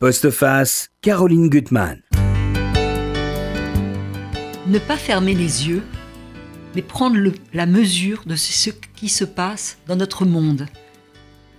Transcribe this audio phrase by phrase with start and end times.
[0.00, 2.00] Postface, Caroline Gutmann.
[4.68, 5.82] Ne pas fermer les yeux,
[6.76, 7.18] mais prendre
[7.52, 10.66] la mesure de ce qui se passe dans notre monde.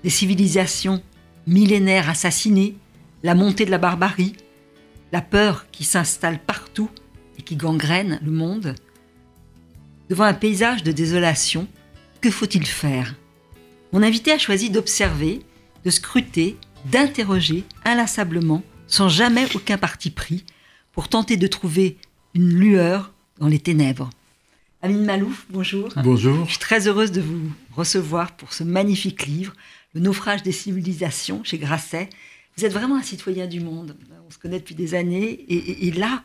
[0.06, 1.04] Des civilisations
[1.48, 2.78] millénaires assassinées,
[3.24, 4.38] la montée de la barbarie,
[5.12, 6.90] la peur qui s'installe partout
[7.38, 8.76] et qui gangrène le monde.
[10.10, 11.68] Devant un paysage de désolation,
[12.22, 13.16] que faut-il faire?
[13.92, 15.42] Mon invité a choisi d'observer,
[15.84, 20.46] de scruter, d'interroger inlassablement, sans jamais aucun parti pris,
[20.92, 21.98] pour tenter de trouver
[22.34, 24.10] une lueur dans les ténèbres.
[24.82, 25.90] Amine Malouf, bonjour.
[26.04, 26.46] Bonjour.
[26.46, 29.54] Je suis très heureuse de vous recevoir pour ce magnifique livre,
[29.94, 32.10] Le naufrage des civilisations, chez Grasset.
[32.58, 33.98] Vous êtes vraiment un citoyen du monde.
[34.28, 35.32] On se connaît depuis des années.
[35.48, 36.22] Et, et- et là,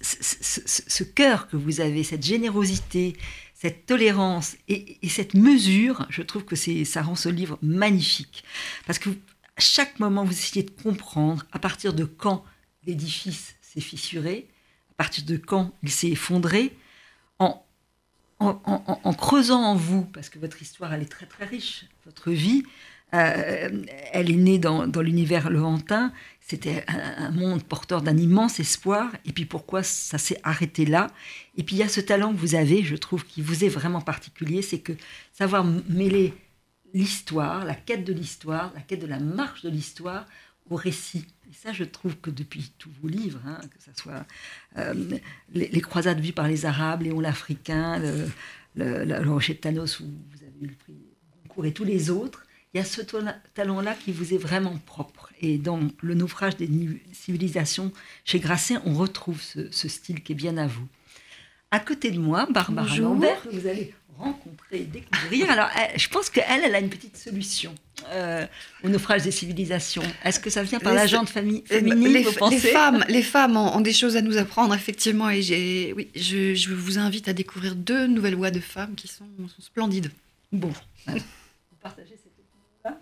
[0.00, 3.16] ce, cœur que vous avez, cette générosité,
[3.54, 8.42] cette tolérance et, et cette mesure, je trouve que ça rend ce livre magnifique.
[8.86, 9.10] Parce que
[9.60, 12.44] chaque moment, vous essayez de comprendre à partir de quand
[12.86, 14.48] l'édifice s'est fissuré,
[14.90, 16.76] à partir de quand il s'est effondré,
[18.38, 22.64] en, creusant en vous, parce que votre histoire, elle est très très riche, votre vie,
[23.14, 28.60] euh, elle est née dans, dans l'univers levantin, c'était un, un monde porteur d'un immense
[28.60, 31.08] espoir, et puis pourquoi ça s'est arrêté là?
[31.56, 33.68] Et puis il y a ce talent que vous avez, je trouve, qui vous est
[33.68, 34.92] vraiment particulier, c'est que
[35.32, 36.34] savoir mêler
[37.00, 40.24] l'histoire, la quête de l'histoire, la quête de la marche de l'histoire
[40.70, 41.26] au récit.
[41.50, 44.24] Et ça, je trouve que depuis tous vos livres, hein, que ce soit
[44.78, 44.94] euh,
[45.52, 48.26] les, les croisades vues par les Arabes, Léon l'Africain, le,
[48.74, 50.94] le, le- le Rocher de Thanos où vous avez eu le prix
[51.46, 52.42] Goncourt et tous les autres,
[52.74, 53.00] il y a ce
[53.54, 55.30] talent-là qui vous est vraiment propre.
[55.40, 56.68] Et dans Le naufrage des
[57.12, 57.92] civilisations,
[58.24, 60.86] chez Grasset, on retrouve ce, ce style qui est bien à vous.
[61.70, 63.14] À côté de moi, Barbara Bonjour.
[63.14, 65.50] Lambert, vous allez rencontrer et découvrir.
[65.50, 67.74] Alors, elle- je pense qu'elle, elle a une petite solution
[68.10, 68.46] euh,
[68.84, 70.02] au naufrage des civilisations.
[70.24, 72.58] Est-ce que ça vient par Les- la jante fami- Euh, féminine, les, vous les pensez
[72.58, 75.28] femmes, les femmes ont, ont des choses à nous apprendre, effectivement.
[75.30, 79.08] Et j'ai, oui, je, je vous invite à découvrir deux nouvelles voix de femmes qui
[79.08, 80.10] sont, sont splendides.
[80.52, 80.72] Bon.
[81.06, 81.14] Vous
[81.82, 82.98] partagez cette opinion-là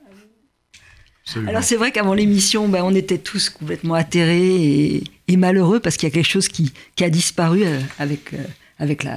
[1.27, 1.51] Absolument.
[1.51, 5.97] Alors c'est vrai qu'avant l'émission, ben, on était tous complètement atterrés et, et malheureux parce
[5.97, 8.39] qu'il y a quelque chose qui, qui a disparu euh, avec, euh,
[8.79, 9.17] avec la,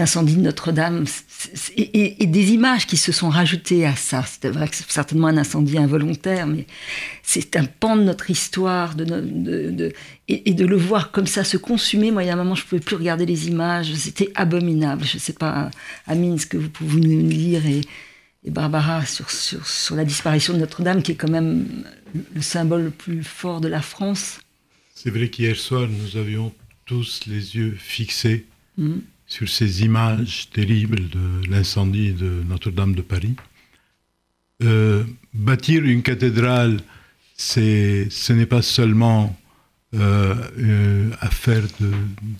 [0.00, 3.94] l'incendie de Notre-Dame C'est- c'est- et, et- et des images qui se sont rajoutées à
[3.96, 4.24] ça.
[4.26, 6.66] C'était vrai que c'est certainement un incendie involontaire, mais
[7.22, 9.92] c'est un pan de notre histoire de, no- de- de-
[10.28, 12.10] et, et de le voir comme ça se consumer.
[12.10, 13.92] Moi, il y a un moment, je ne pouvais plus regarder les images.
[13.94, 15.04] C'était abominable.
[15.04, 15.70] Je ne sais pas,
[16.06, 17.80] Amine, ce que vous pouvez nous lire et,
[18.48, 21.66] Barbara sur, sur, sur la disparition de Notre-Dame, qui est quand même
[22.34, 24.40] le symbole le plus fort de la France.
[24.94, 26.50] C'est vrai qu'hier soir, nous avions
[26.86, 28.46] tous les yeux fixés
[28.78, 29.02] Mhm.
[29.30, 33.36] Sur ces images terribles de l'incendie de Notre-Dame de Paris.
[34.62, 36.80] Euh, bâtir une cathédrale,
[37.36, 39.34] ce n'est pas seulement
[39.94, 41.62] euh, euh, affaire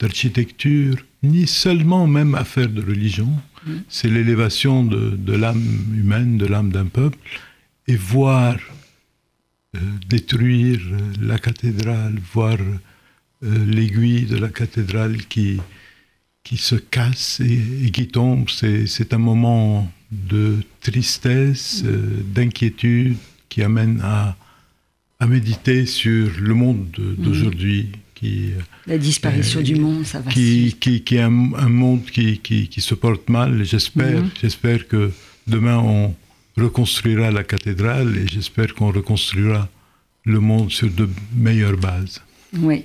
[0.01, 3.31] d'architecture, ni seulement même affaire de religion.
[3.67, 3.83] Mhm.
[3.89, 7.19] C'est l'élévation de, de l'âme humaine, de l'âme d'un peuple,
[7.87, 8.57] et voir
[9.77, 10.81] euh, détruire
[11.21, 12.59] la cathédrale, voir
[13.43, 15.61] l'aiguille de la cathédrale qui,
[16.45, 23.17] qui se casse et, et qui tombe, c'est, un moment de tristesse, euh, d'inquiétude
[23.49, 24.37] qui amène à,
[25.21, 28.51] à méditer sur le monde de- d'aujourd'hui, qui,
[28.87, 32.39] La disparition Euh, du monde, ça va qui, qui, qui est un, un monde qui,
[32.39, 33.65] qui, qui se porte mal.
[33.65, 34.31] J'espère, Mhm.
[34.41, 35.11] j'espère que
[35.47, 36.15] demain on
[36.57, 39.69] reconstruira la cathédrale et j'espère qu'on reconstruira
[40.25, 42.21] le monde sur de meilleures bases.
[42.59, 42.85] Oui.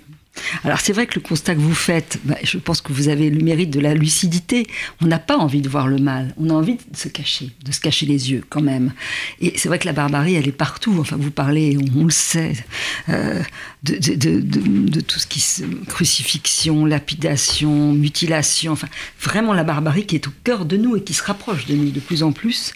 [0.63, 3.29] Alors c'est vrai que le constat que vous faites, bah, je pense que vous avez
[3.29, 4.67] le mérite de la lucidité.
[5.01, 7.71] On n'a pas envie de voir le mal, on a envie de se cacher, de
[7.71, 8.93] se cacher les yeux quand même.
[9.39, 10.95] Et c'est vrai que la barbarie, elle est partout.
[10.99, 12.53] Enfin, vous parlez, on, le sait,
[13.09, 13.41] euh,
[13.83, 18.73] de- de tout ce qui se crucifixion, lapidation, mutilation.
[18.73, 18.87] Enfin,
[19.21, 21.91] vraiment la barbarie qui est au cœur de nous et qui se rapproche de nous
[21.91, 22.73] de plus en plus.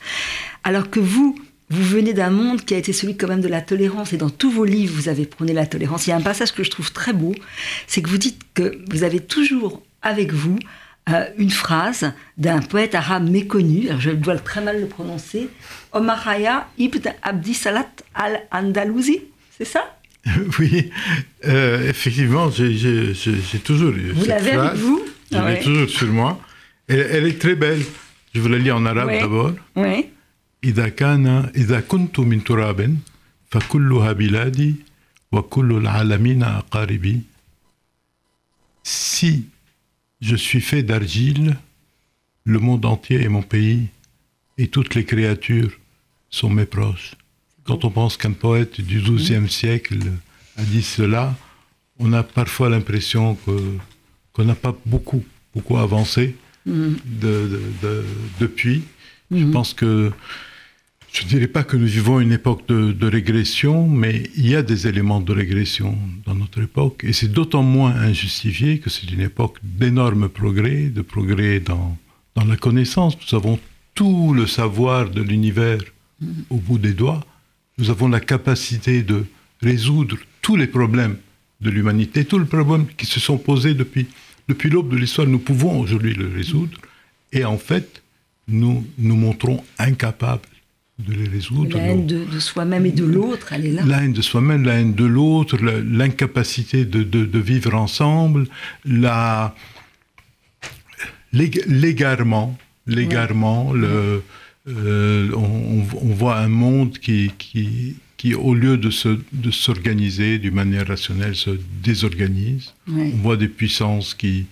[0.64, 1.36] Alors que vous,
[1.70, 4.30] vous venez d'un monde qui a été celui quand même de la tolérance, et dans
[4.30, 6.08] tous vos livres, vous avez prôné la tolérance.
[6.08, 7.36] Il y a un passage que je trouve très beau,
[7.88, 10.58] c'est que vous dites que vous avez toujours avec vous
[11.10, 15.50] euh, une phrase d'un poète arabe méconnu, alors je dois très mal le prononcer,
[15.92, 19.22] Omar Haya ibn Abdi Salat al-Andalousi,
[19.58, 19.96] c'est ça?
[20.60, 20.92] Oui,
[21.48, 23.14] euh, effectivement, j'ai,
[23.64, 25.02] toujours eu Vous l'avez avec vous?
[25.32, 25.60] Je l'ai ouais.
[25.62, 26.40] toujours sur moi.
[26.88, 27.82] Elle, elle est très belle.
[28.34, 29.22] Je vous la lis en arabe Ouais.
[29.22, 29.54] d'abord.
[29.76, 30.08] Oui.
[30.65, 31.27] إذا كان
[31.57, 32.97] إذا كنت من تراب
[33.51, 34.75] فكلها بلادي
[35.33, 37.21] وكل العالمين أقاربي
[38.83, 39.47] Si
[40.21, 41.57] je suis fait d'argile,
[42.45, 43.89] le monde entier est mon pays
[44.59, 45.73] et toutes les créatures
[46.31, 47.13] sont mes proches.
[47.65, 49.99] quand on pense qu'un poète du XIIe siècle
[50.57, 51.35] a dit cela,
[51.99, 53.79] on a parfois l'impression que,
[54.35, 55.25] qu'on n'a pas beaucoup,
[55.55, 58.05] beaucoup avancé de, de- de-
[58.41, 58.83] depuis.
[59.31, 60.13] Je pense que
[61.12, 64.62] je ne dirais pas que nous vivons une époque de, régression, mais il y a
[64.62, 69.22] des éléments de régression dans notre époque, et c'est d'autant moins injustifié que c'est une
[69.22, 71.98] époque d'énormes progrès, de progrès dans,
[72.36, 73.18] dans la connaissance.
[73.20, 73.60] Nous avons
[73.96, 75.80] tout le savoir de l'univers
[76.50, 77.26] au bout des doigts.
[77.78, 79.26] Nous avons la capacité de
[79.62, 81.18] résoudre tous les problèmes
[81.62, 84.08] de l'humanité, tous les problèmes qui se sont posés depuis,
[84.48, 85.28] depuis l'aube de l'histoire.
[85.28, 86.78] Nous pouvons aujourd'hui le résoudre,
[87.34, 88.04] et en fait,
[88.48, 90.48] nous nous montrons incapables
[91.08, 91.78] de les résoudre.
[91.78, 93.84] La haine de, de soi-même et de l'autre, elle est là.
[93.86, 98.48] La haine de soi-même, la haine de l'autre, la- l'incapacité de, de- de vivre ensemble,
[98.86, 99.56] la
[101.32, 102.58] l'égarement,
[102.88, 104.24] l'égarement, le,
[104.68, 110.40] euh, on, on voit un monde qui, qui, qui au lieu de se- de s'organiser
[110.40, 111.52] d'une manière rationnelle, se
[111.84, 112.74] désorganise.
[112.88, 113.12] Ouais.
[113.14, 114.46] On voit des puissances qui,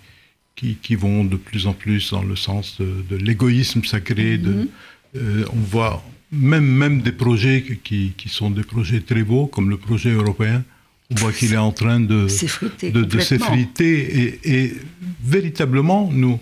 [0.56, 4.38] qui, qui vont de plus en plus dans le sens de, de l'égoïsme sacré.
[4.38, 4.70] de-
[5.16, 9.70] euh, on voit même, même des projets qui, qui sont des projets très beaux, comme
[9.70, 10.64] le projet européen.
[11.10, 14.40] On voit qu'il est en train de, S'effriter de, s'effriter.
[14.44, 14.74] Et, et
[15.24, 16.40] véritablement, nous,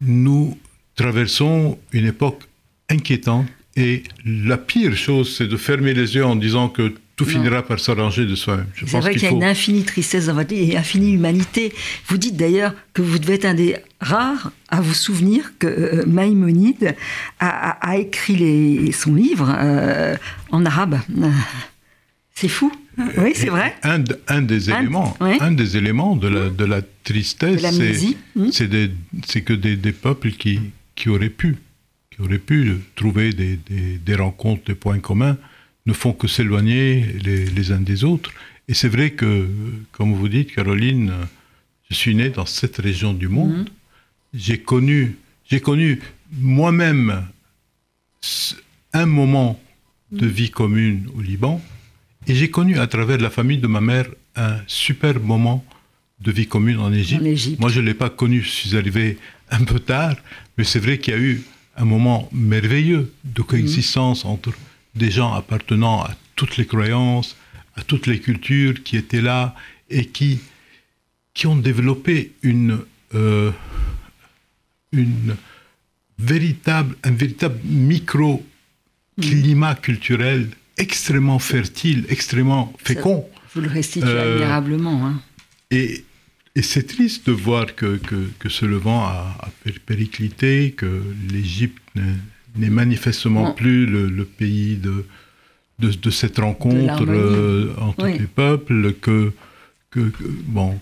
[0.00, 0.56] nous
[0.94, 2.44] traversons une époque
[2.88, 3.46] inquiétante.
[3.76, 6.94] Et la pire chose, c'est de fermer les yeux en disant que
[7.24, 8.66] tout finira par s'arranger de soi-même.
[8.76, 11.12] C'est vrai qu'il y a faut- une infinie tristesse dans votre vie et une infinie
[11.12, 11.72] humanité.
[12.08, 16.04] Vous dites d'ailleurs que vous devez être un des rares à vous souvenir que euh,
[16.06, 16.94] Maïmonide
[17.38, 20.16] a, a- a écrit les- son livre euh,
[20.50, 20.98] en arabe.
[22.34, 22.72] C'est fou.
[23.18, 23.74] Oui, c'est vrai.
[23.82, 25.36] Un, de- un des Un- éléments, ouais.
[25.40, 27.62] un des éléments de la, de la tristesse,
[28.34, 28.48] Hmm.
[28.52, 30.60] c'est, que des, des peuples qui,
[30.94, 31.56] qui auraient pu,
[32.10, 35.36] qui auraient pu trouver des, des- des rencontres, des points communs,
[35.90, 38.32] ne font que s'éloigner les, les uns des autres.
[38.68, 39.48] Et c'est vrai que,
[39.92, 41.12] comme vous dites, Caroline,
[41.90, 43.68] je suis né dans cette région du monde.
[44.32, 45.16] J'ai connu,
[45.50, 46.00] j'ai connu
[46.32, 47.26] moi-même
[48.92, 49.60] un moment
[50.12, 51.60] de vie commune au Liban,
[52.26, 54.06] et j'ai connu à travers la famille de ma mère
[54.36, 55.64] un super moment
[56.20, 57.22] de vie commune en Égypte.
[57.22, 57.60] En Égypte.
[57.60, 59.18] Moi, je ne l'ai pas connu, je suis arrivé
[59.50, 60.16] un peu tard,
[60.56, 61.42] mais c'est vrai qu'il y a eu
[61.76, 64.52] un moment merveilleux de coexistence entre
[64.94, 67.36] des gens appartenant à toutes les croyances,
[67.76, 69.54] à toutes les cultures qui étaient là
[69.90, 70.40] et qui,
[71.34, 72.78] qui ont développé une,
[73.14, 73.50] euh,
[74.92, 75.36] une
[76.18, 83.28] véritable, un véritable micro-climat culturel extrêmement fertile, extrêmement fécond.
[83.54, 85.06] Vous le restituez Euh, admirablement.
[85.06, 85.22] hein.
[85.70, 86.04] Et,
[86.56, 91.02] et c'est triste de voir que, que, que ce Levant a, a pér- périclité, que
[91.30, 91.78] l'Égypte
[92.56, 93.52] n'est- manifestement Non.
[93.54, 95.04] plus le, le pays de,
[95.78, 98.18] de, de cette rencontre euh, entre Oui.
[98.18, 99.32] les peuples, que,
[99.90, 100.78] que, que- bon,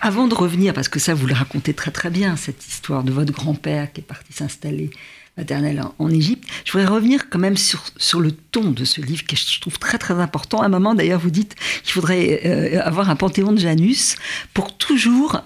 [0.00, 3.12] Avant de revenir, parce que ça, vous le racontez très très bien, cette histoire de
[3.12, 4.90] votre grand-père qui est parti s'installer
[5.36, 9.00] maternel en, en Égypte, je voudrais revenir quand même sur, sur le ton de ce
[9.00, 10.62] livre, que je trouve très très important.
[10.62, 14.16] À un moment, d'ailleurs, vous dites qu'il faudrait euh, avoir un panthéon de Janus
[14.52, 15.40] pour toujours,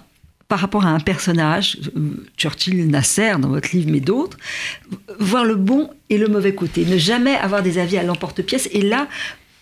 [0.47, 4.37] par rapport à un personnage, euh, Churchill, Nasser, dans votre livre, mais d'autres,
[5.19, 6.85] voir le bon et le mauvais côté.
[6.85, 8.69] Ne jamais avoir des avis à l'emporte-pièce.
[8.71, 9.07] Et là,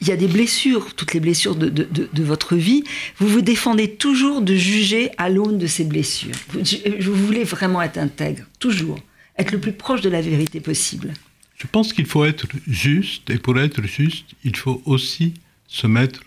[0.01, 2.83] il y a des blessures, toutes les blessures de, de- de- de votre vie.
[3.19, 6.35] Vous vous défendez toujours de juger à l'aune de ces blessures.
[6.49, 6.61] Vous,
[7.01, 8.99] vous voulez vraiment être intègre, toujours.
[9.37, 11.13] Être le plus proche de la vérité possible.
[11.57, 15.35] Je pense qu'il faut être juste, et pour être juste, il faut aussi
[15.67, 16.21] se mettre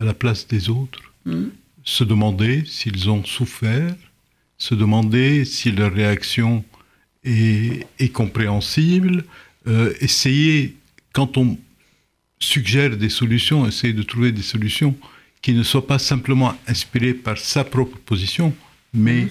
[0.00, 1.50] à la place des autres, Mhm.
[1.84, 3.94] Se demander s'ils ont souffert,
[4.58, 6.64] se demander si leur réaction
[7.22, 9.24] est, est compréhensible,
[9.66, 10.76] euh, essayer,
[11.12, 11.58] quand on
[12.38, 14.96] suggère des solutions, essayer de trouver des solutions
[15.40, 18.54] qui ne soient pas simplement inspirées par sa propre position,
[18.92, 19.28] mais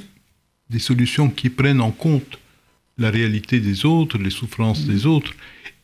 [0.70, 2.40] des solutions qui prennent en compte
[2.98, 5.34] la réalité des autres, les souffrances des autres.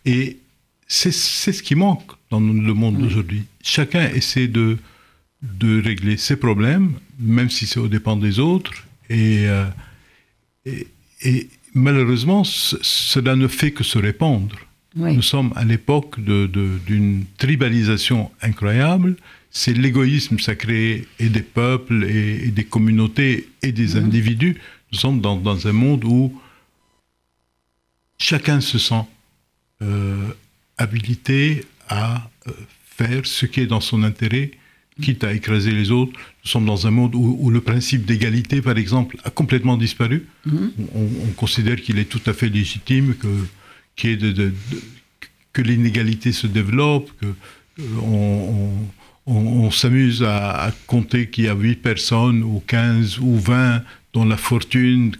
[0.06, 0.38] Et
[0.88, 3.44] c'est c'est ce qui manque dans le monde d'aujourd'hui.
[3.64, 4.78] Chacun essaie de,
[5.42, 8.74] de régler ses problèmes, même si c'est aux dépens des autres.
[9.10, 9.66] Et, euh,
[10.66, 10.88] et,
[11.22, 14.58] et malheureusement, ce- cela ne fait que se répandre.
[14.96, 15.16] Oui.
[15.16, 19.16] Nous sommes à l'époque d'une tribalisation incroyable.
[19.52, 24.58] C'est l'égoïsme sacré et des peuples et, et des communautés et des individus.
[24.92, 26.40] Nous sommes dans, dans un monde où
[28.18, 29.04] chacun se sent
[29.82, 30.28] euh,
[30.78, 32.52] habilité à euh,
[32.98, 34.52] faire ce qui est dans son intérêt,
[35.02, 36.14] quitte à écraser les autres.
[36.44, 40.28] Nous sommes dans un monde où, où le principe d'égalité, par exemple, a complètement disparu.
[40.96, 43.28] On, on considère qu'il est tout à fait légitime que,
[44.08, 44.54] de, de- de-
[45.54, 47.28] que l'inégalité se développe, que
[48.02, 48.72] on,
[49.26, 54.38] on, s'amuse à, compter qu'il y a 8 personnes ou 15 ou 20 dont la
[54.38, 55.16] fortune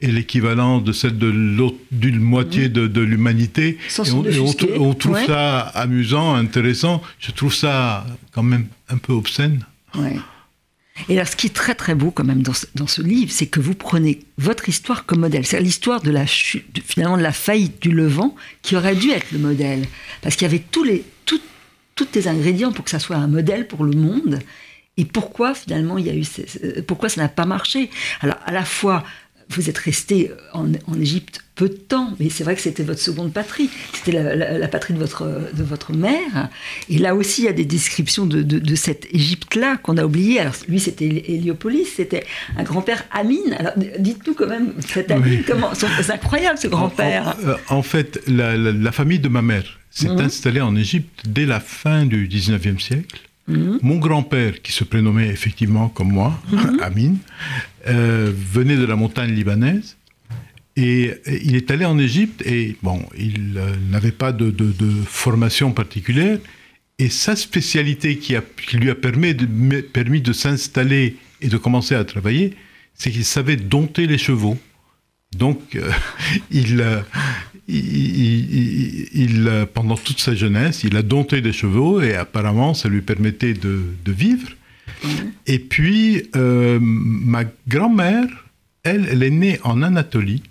[0.00, 3.78] est l'équivalent de celle d'une moitié de, de l'humanité.
[3.98, 7.02] Et, on, trouve ça amusant, intéressant.
[7.18, 9.64] Je trouve ça quand même un peu obscène.
[11.08, 13.30] Et alors, ce qui est très très beau quand même dans ce, dans ce livre,
[13.32, 15.46] c'est que vous prenez votre histoire comme modèle.
[15.46, 19.30] C'est l'histoire de la chute, finalement de la faillite du Levant, qui aurait dû être
[19.32, 19.84] le modèle,
[20.22, 21.40] parce qu'il y avait tous les, tout,
[21.94, 24.40] tous les ingrédients pour que ça soit un modèle pour le monde.
[24.96, 26.24] Et pourquoi finalement il y a eu,
[26.82, 27.88] pourquoi ça n'a pas marché?
[28.20, 29.04] Alors à la fois
[29.50, 33.32] vous êtes resté en, Égypte peu de temps, mais c'est vrai que c'était votre seconde
[33.32, 36.48] patrie, c'était la, patrie de votre, de votre mère.
[36.88, 40.38] Et là aussi, il y a des descriptions de, de, cette Égypte-là qu'on a oubliée.
[40.38, 42.24] Alors, lui, c'était Héliopolis, c'était
[42.56, 43.56] un grand-père Amine.
[43.58, 47.36] Alors, dites-nous quand même, cet Amine, comment, c'est incroyable ce grand-père.
[47.68, 50.20] En, fait, la, famille de ma mère s'est mhm.
[50.20, 53.27] installée en Égypte dès la fin du 19e siècle.
[53.48, 53.78] Mhm.
[53.82, 56.80] Mon grand-père, qui se prénommait effectivement comme moi, mhm.
[56.82, 57.18] Amine,
[57.88, 59.96] euh, venait de la montagne libanaise.
[60.76, 64.54] Et, il est allé en Égypte et bon, il euh, n'avait pas de,
[65.06, 66.38] formation particulière.
[67.00, 68.42] Et sa spécialité qui, a,
[68.74, 72.54] lui a permis de, permis de s'installer et de commencer à travailler,
[72.94, 74.58] c'est qu'il savait dompter les chevaux.
[75.36, 75.90] Donc, euh,
[76.50, 76.82] il,
[77.68, 83.54] il, pendant toute sa jeunesse, il a dompté des chevaux et apparemment, ça lui permettait
[83.54, 84.48] de, vivre.
[85.46, 88.26] Et puis, euh, ma grand-mère,
[88.82, 90.42] elle, elle est née en Anatolie.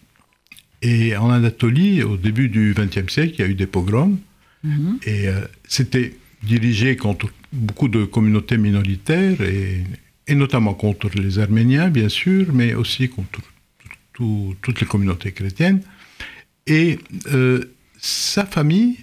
[0.83, 4.17] Et en Anatolie, au début du XXe siècle, il y a eu des pogroms.
[4.63, 4.99] Mhm.
[5.05, 9.83] Et euh, c'était dirigé contre beaucoup de communautés minoritaires, et,
[10.27, 13.41] et, notamment contre les Arméniens, bien sûr, mais aussi contre
[14.13, 15.81] toutes les communautés chrétiennes.
[16.67, 16.99] Et
[17.31, 17.63] euh,
[17.97, 18.97] sa famille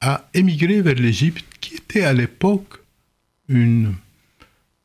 [0.00, 2.80] a émigré vers l'Égypte, qui était à l'époque
[3.48, 3.94] une,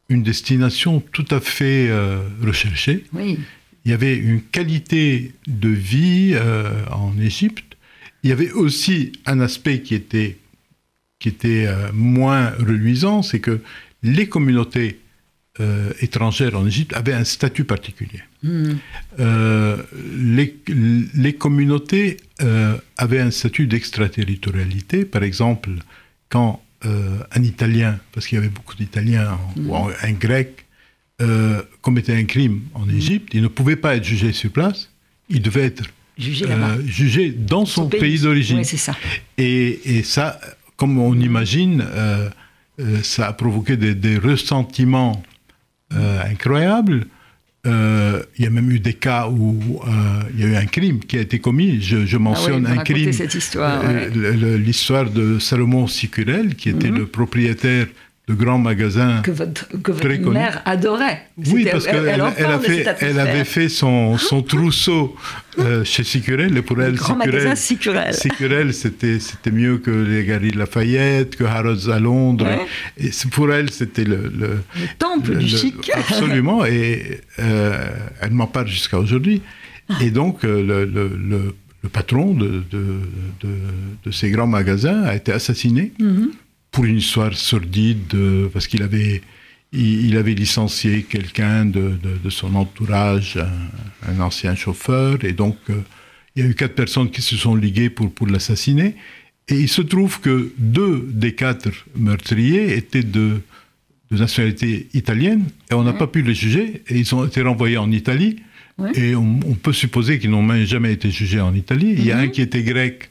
[0.07, 3.05] une destination tout à fait euh, recherchée.
[3.13, 3.39] Oui.
[3.85, 7.77] Il y avait une qualité de vie euh, en Égypte.
[8.23, 10.37] Il y avait aussi un aspect qui était,
[11.19, 13.61] qui était moins reluisant, c'est que
[14.03, 14.99] les communautés
[15.59, 18.21] euh, étrangères en Égypte avaient un statut particulier.
[18.43, 18.75] Hmm.
[19.19, 19.75] Euh,
[20.15, 25.03] les, communautés euh, avaient un statut d'extraterritorialité.
[25.03, 25.71] Par exemple,
[26.29, 29.91] quand un Italien, parce qu'il y avait beaucoup d'Italiens, ou hmm.
[30.01, 30.65] un Grec,
[31.81, 32.95] commettait un crime en hmm.
[32.95, 34.89] Égypte, il ne pouvait pas être jugé sur place,
[35.27, 35.83] il devait être
[36.17, 38.61] jugé, dans son, pays, d'origine.
[39.37, 40.39] Et, et, ça,
[40.77, 41.83] comme on imagine,
[43.03, 45.21] ça a provoqué des, des ressentiments
[45.93, 47.05] euh, incroyable.
[47.67, 50.65] Euh, il y a même eu des cas où euh, il y a eu un
[50.65, 51.81] crime qui a été commis.
[51.81, 53.11] Je, je mentionne ah un crime.
[53.11, 53.83] cette histoire.
[54.13, 56.99] L'histoire de Salomon Sicurel, qui était mhm.
[56.99, 57.87] le propriétaire
[58.29, 61.23] de grands magasins que votre, que votre mère adorait.
[61.47, 62.23] Oui, parce qu'elle elle,
[63.01, 65.15] elle avait fait son, son trousseau
[65.57, 66.99] euh, chez Sicurel, et pour elle,
[67.57, 72.47] Sicurel, Sicurel c'était mieux que les Galeries de Lafayette, que Harrods à Londres.
[72.99, 74.59] Et pour elle, c'était le, le,
[74.99, 75.91] temple du chic.
[75.95, 77.87] Absolument, et euh,
[78.21, 79.41] elle m'en parle jusqu'à aujourd'hui.
[80.01, 81.55] Et donc, euh, le, le,
[81.91, 82.85] patron de, de,
[83.41, 83.49] de,
[84.05, 85.93] de, ces grands magasins a été assassiné.
[85.99, 86.29] Mm-hmm
[86.71, 88.15] pour une histoire sordide,
[88.53, 89.21] parce qu'il avait,
[89.71, 93.39] il, avait licencié quelqu'un de, son entourage,
[94.07, 95.81] un, ancien chauffeur, et donc euh,
[96.35, 98.95] il y a eu quatre personnes qui se sont liguées pour, pour l'assassiner.
[99.47, 103.41] Et il se trouve que deux des quatre meurtriers étaient de,
[104.11, 107.77] de nationalité italienne, et on n'a pas pu les juger, et ils ont été renvoyés
[107.77, 108.37] en Italie.
[108.95, 111.95] Et on, peut supposer qu'ils n'ont jamais été jugés en Italie.
[111.97, 112.23] Il y a mhm.
[112.23, 113.09] un qui était grec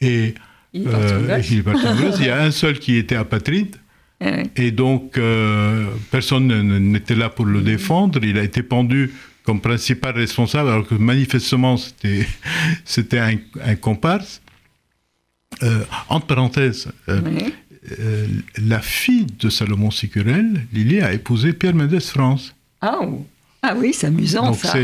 [0.00, 0.34] et
[0.74, 3.76] euh, il, y a un seul qui était apatride.
[4.20, 6.46] Eh Et donc, euh, personne
[6.92, 8.20] n'était là pour le défendre.
[8.22, 9.12] Il a été pendu
[9.44, 13.18] comme principal responsable, alors que manifestement, c'était,
[13.64, 14.40] un, comparse.
[15.62, 16.88] Euh, entre parenthèses,
[18.56, 22.54] la fille de Salomon Sicurel, Lily, a épousé Pierre Mendès France.
[22.82, 23.26] Oh.
[23.62, 24.74] Ah oui, c'est amusant ça.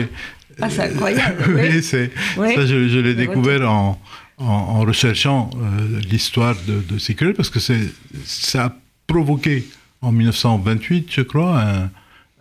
[0.61, 1.45] ah, c'est incroyable.
[1.54, 4.00] oui, c'est, ça je, je l'ai découvert en,
[4.38, 8.76] en, recherchant euh, l'histoire de, de parce que ça a
[9.07, 9.64] provoqué
[10.00, 11.90] en 1928, je crois, un,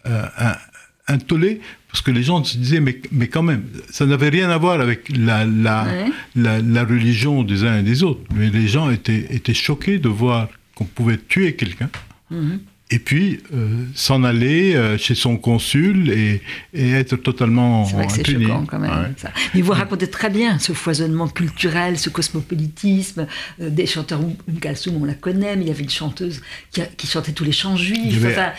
[0.06, 0.56] un,
[1.08, 4.50] un, tollé, parce que les gens se disaient, mais, mais quand même, ça n'avait rien
[4.50, 5.88] à voir avec la, la,
[6.36, 8.22] la, religion des uns et des autres.
[8.36, 11.90] Mais les gens étaient, étaient choqués de voir qu'on pouvait tuer quelqu'un.
[12.30, 12.60] Mhm.
[12.90, 16.42] Et puis euh, s'en aller euh, chez son consul et,
[16.74, 18.90] et être totalement C'est vrai que c'est choquant quand même.
[18.90, 19.12] Ouais.
[19.18, 19.30] ça.
[19.54, 23.28] Mais vous racontez très bien ce foisonnement culturel, ce cosmopolitisme,
[23.62, 26.42] euh, des chanteurs, Oum Kalsoum, on la connaît, mais il y avait une chanteuse
[26.72, 28.00] qui, a- qui chantait tous les chants juifs.
[28.06, 28.52] Il y avait- Enfin,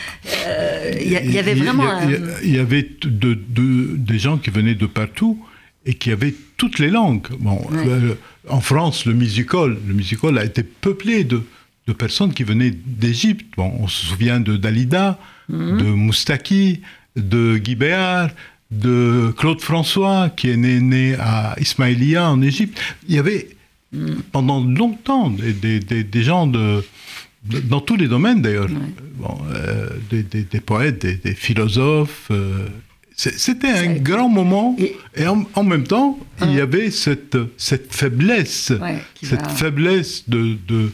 [1.01, 2.83] il y, a- il y avait Il y- vraiment il y, un- il y avait
[2.83, 5.43] t- de- de- des gens qui venaient de partout
[5.87, 7.27] et qui avaient toutes les langues.
[7.41, 7.87] Bon, Ouais.
[8.49, 11.43] en France, le musical, le musical a été peuplé de,
[11.89, 13.47] de personnes qui venaient d'Égypte.
[13.57, 15.19] Bon, on se souvient de Dalida,
[15.49, 15.79] Mhm.
[15.79, 16.83] de Moustaki,
[17.17, 18.31] de Guy Béard,
[18.71, 22.79] de Claude François, qui est né, né à Ismaïlia en Égypte.
[23.09, 23.49] Il y avait
[24.33, 26.85] pendant longtemps des, des- des- des gens de,
[27.47, 28.69] de- dans tous les domaines d'ailleurs,
[29.17, 32.29] Bon, euh, des, poètes, des, philosophes.
[32.31, 32.69] euh,
[33.17, 36.65] C'était un grand moment Et- et, en, en même temps, il y Ah.
[36.65, 40.93] avait cette, cette faiblesse, Ouais, cette va- faiblesse de, de,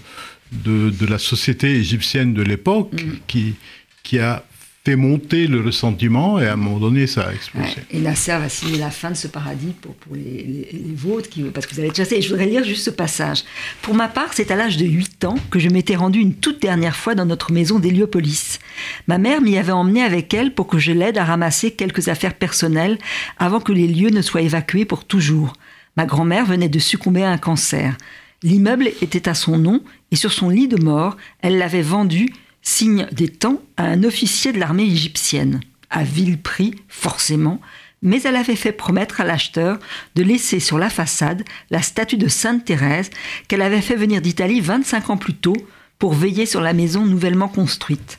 [0.53, 3.13] de, de la société égyptienne de l'époque Mm.
[3.27, 3.55] qui,
[4.03, 4.45] qui a
[4.85, 7.77] fait monter le ressentiment et à un moment donné, ça a explosé.
[7.91, 11.31] Et Nasser va signer la fin de ce paradis pour, pour les, les- les vôtres,
[11.31, 12.17] qui, parce que vous allez être chassés.
[12.17, 13.45] Et je voudrais lire juste ce passage.
[13.81, 16.61] Pour ma part, c'est à l'âge de 8 ans que je m'étais rendue une toute
[16.61, 18.59] dernière fois dans notre maison d'Héliopolis.
[19.07, 22.35] Ma mère m'y avait emmené avec elle pour que je l'aide à ramasser quelques affaires
[22.35, 22.99] personnelles
[23.39, 25.55] avant que les lieux ne soient évacués pour toujours.
[25.97, 27.97] Ma grand-mère venait de succomber à un cancer.
[28.45, 32.29] L'immeuble était à son nom et sur son lit de mort, elle l'avait vendu,
[32.61, 35.61] signe des temps, à un officier de l'armée égyptienne.
[35.89, 37.59] À vil prix, forcément,
[38.03, 39.79] mais elle avait fait promettre à l'acheteur
[40.15, 43.09] de laisser sur la façade la statue de Sainte Thérèse
[43.49, 45.57] qu'elle avait fait venir d'Italie 25 ans plus tôt
[45.99, 48.19] pour veiller sur la maison nouvellement construite.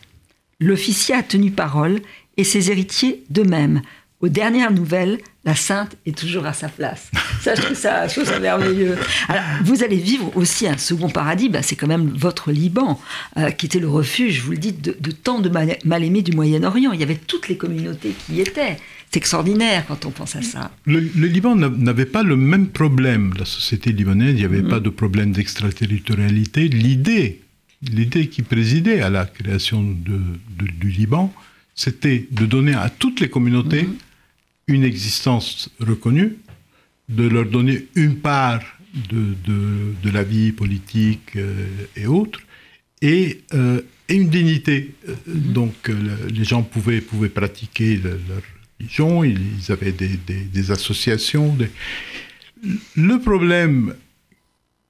[0.60, 2.02] L'officier a tenu parole
[2.38, 3.84] et ses héritiers de même.
[4.22, 7.10] Aux dernières nouvelles, la sainte est toujours à sa place.
[7.42, 8.98] Ça, je trouve ça, je trouve ça merveilleux.
[9.30, 13.00] Alors, vous allez vivre aussi un second paradis, bah, c'est quand même votre Liban,
[13.38, 16.32] euh, qui était le refuge, vous le dis, de, de tant de mal- mal-aimés du
[16.32, 16.92] Moyen-Orient.
[16.94, 18.78] Il y avait toutes les communautés qui y étaient.
[19.12, 20.72] C'est extraordinaire quand on pense à ça.
[20.86, 23.34] Le, le Liban n'a- n'avait pas le même problème.
[23.38, 26.68] La société libanaise, il n'y avait pas de problème d'extraterritorialité.
[26.68, 27.42] L'idée,
[27.84, 29.94] l'idée qui présidait à la création de-
[30.60, 31.32] de- du Liban,
[31.76, 33.88] c'était de donner à toutes les communautés
[34.68, 36.38] une existence reconnue,
[37.10, 38.64] de leur donner une part
[39.12, 42.42] de, de- de la vie politique euh, et autres,
[43.02, 44.96] et, euh, et une dignité.
[45.10, 48.42] Euh, Donc euh, le- les gens pouvaient, pouvaient pratiquer le- leur
[48.80, 51.54] religion, ils, ils avaient des, des- des associations.
[51.56, 51.70] des-
[52.96, 53.94] Le problème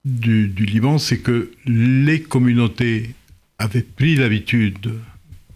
[0.06, 3.10] du, du Liban, c'est que les communautés
[3.58, 4.78] avaient pris l'habitude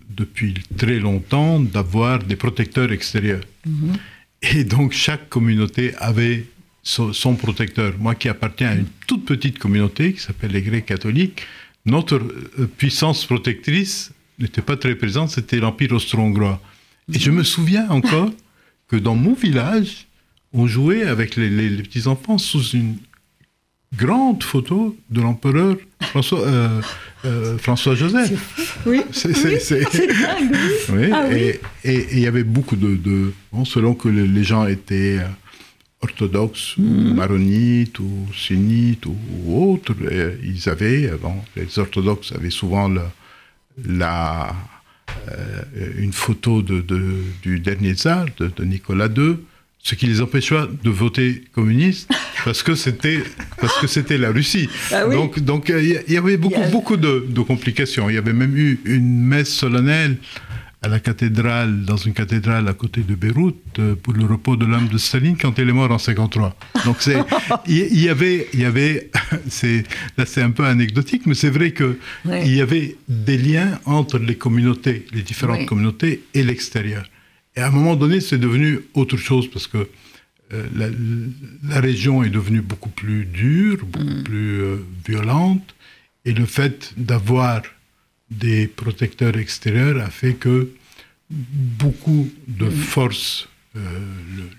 [0.10, 3.42] depuis très longtemps d'avoir des protecteurs extérieurs.
[4.42, 6.46] Et donc chaque communauté avait
[6.84, 7.94] son, protecteur.
[8.00, 11.44] Moi qui appartiens à une toute petite communauté qui s'appelle les Grecs catholiques,
[11.86, 16.62] notre euh, puissance protectrice n'était pas très présente, c'était l'Empire austro-hongrois.
[17.14, 18.32] Et je me souviens encore
[18.88, 20.08] que dans mon village,
[20.54, 22.96] on jouait avec les petits-enfants sous une
[23.96, 26.82] grande photo de l'empereur François, euh,
[27.26, 28.80] euh, François Joseph.
[28.86, 30.56] Oui, C'est- c'est- dingue.
[30.94, 31.54] oui, Ah oui.
[31.84, 32.96] et il y avait beaucoup de...
[32.96, 35.28] de- bon, selon que le- les gens étaient euh,
[36.02, 37.14] orthodoxes, ou Mhm.
[37.16, 39.94] maronites, ou sunnites, ou, ou autres,
[40.44, 41.12] ils avaient...
[41.22, 43.02] Bon, les orthodoxes avaient souvent le-
[43.86, 44.56] la,
[45.30, 45.64] euh,
[45.98, 49.38] une photo de, de- du dernier tsar, de, de Nicolas II,
[49.82, 52.10] ce qui les empêcha de voter communiste
[52.46, 53.24] parce que c'était
[53.60, 54.70] parce que c'était la Russie.
[54.92, 55.16] Ah oui.
[55.16, 58.10] Donc donc euh, il y- il y avait beaucoup beaucoup de, de complications.
[58.10, 60.18] Il y avait même eu une messe solennelle
[60.82, 64.66] à la cathédrale, dans une cathédrale à côté de Beyrouth, euh, pour le repos de
[64.66, 66.56] l'âme de Staline quand il est mort en 53.
[66.86, 67.18] Donc c'est,
[67.68, 69.10] il y, avait, il y avait,
[69.50, 69.84] c'est,
[70.18, 74.20] là c'est un peu anecdotique, mais c'est vrai que il y avait des liens entre
[74.20, 75.66] les communautés, les différentes Oui.
[75.66, 77.04] communautés et l'extérieur.
[77.56, 79.78] Et à un moment donné, c'est devenu autre chose parce que
[80.54, 80.88] euh, la,
[81.64, 85.76] la région est devenue beaucoup plus dure, beaucoup plus euh, violente,
[86.26, 87.62] et le fait d'avoir
[88.32, 90.70] des protecteurs extérieurs a fait que
[91.30, 93.59] beaucoup de forces euh, le-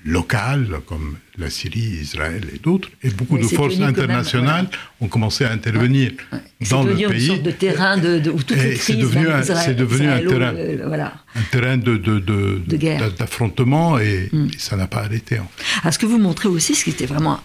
[0.04, 4.68] locales, comme la Syrie, Israël et d'autres, et beaucoup de c'est forces devenu même, internationales
[5.00, 6.12] ont commencé à intervenir
[6.60, 7.26] C'est dans le devenu une pays.
[7.26, 10.30] sorte de terrain de, de- où toutes c'est devenu un- Israël- c'est devenu un Israëlo-
[10.30, 10.54] terrain.
[10.54, 11.14] euh, voilà.
[11.34, 13.00] un terrain de, de, de- De guerre.
[13.00, 15.38] d'a- d'affrontement et, et ça n'a pas arrêté.
[15.38, 15.64] en fait.
[15.82, 17.40] Alors, ce que vous montrez aussi, ce qui était vraiment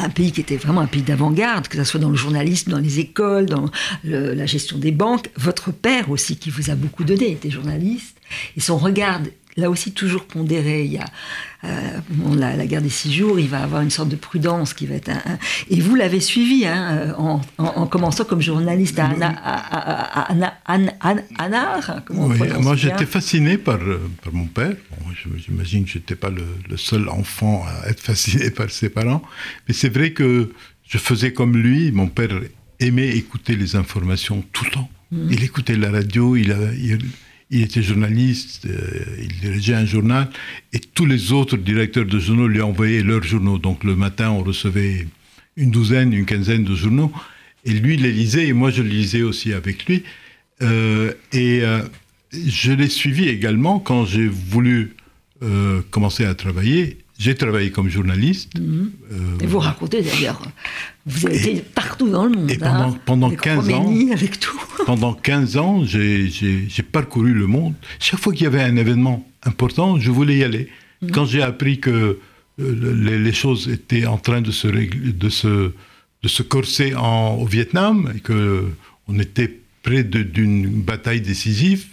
[0.00, 2.70] un, un pays qui était vraiment un pays d'avant-garde, que ce soit dans le journalisme,
[2.70, 3.70] dans les écoles, dans
[4.04, 5.30] le- la gestion des banques.
[5.36, 8.16] Votre père aussi, qui vous a beaucoup donné, était journaliste.
[8.56, 9.20] Et son regard
[9.58, 10.84] là aussi toujours pondéré.
[10.84, 11.04] Il y a
[11.64, 11.98] euh,
[12.36, 15.10] la, guerre des six jours, il va avoir une sorte de prudence qui va être
[15.10, 19.10] un, et vous l'avez suivi hein, en, commençant comme journaliste à,
[21.36, 22.02] Anar.
[22.12, 23.78] moi j'étais fasciné par,
[24.22, 24.76] par mon père.
[25.36, 29.22] J'imagine que je n'étais pas le, seul enfant à être fasciné par ses parents,
[29.66, 30.52] mais c'est vrai que
[30.88, 31.90] je faisais comme lui.
[31.90, 32.40] Mon père
[32.78, 34.90] aimait écouter les informations tout le temps.
[35.10, 35.32] Mm.
[35.32, 36.98] Il écoutait la radio, il, il,
[37.50, 40.28] était journaliste, euh, il dirigeait un journal,
[40.72, 43.58] et tous les autres directeurs de journaux lui envoyaient leurs journaux.
[43.58, 45.06] Donc le matin, on recevait
[45.56, 47.12] une douzaine, une quinzaine de journaux,
[47.64, 50.04] et lui les lisait, et moi je les lisais aussi avec lui.
[50.60, 51.82] Euh, et euh,
[52.32, 54.94] je l'ai suivi également quand j'ai voulu
[55.92, 56.98] commencer à travailler.
[57.18, 58.58] J'ai travaillé comme journaliste.
[58.58, 58.92] Mhm.
[59.10, 60.40] Euh, et vous racontez d'ailleurs,
[61.04, 62.50] vous avez été partout dans le monde.
[62.50, 64.60] Et pendant, hein, pendant 15 ans, avec tout.
[64.86, 67.74] pendant 15 ans, j'ai parcouru le monde.
[67.98, 70.68] Chaque fois qu'il y avait un événement important, je voulais y aller.
[71.02, 71.10] Mhm.
[71.10, 72.20] Quand j'ai appris que
[72.60, 75.72] euh, les, choses étaient en train de se, de se,
[76.22, 81.86] de se corser en, au Vietnam et qu'on était près d'une bataille décisive,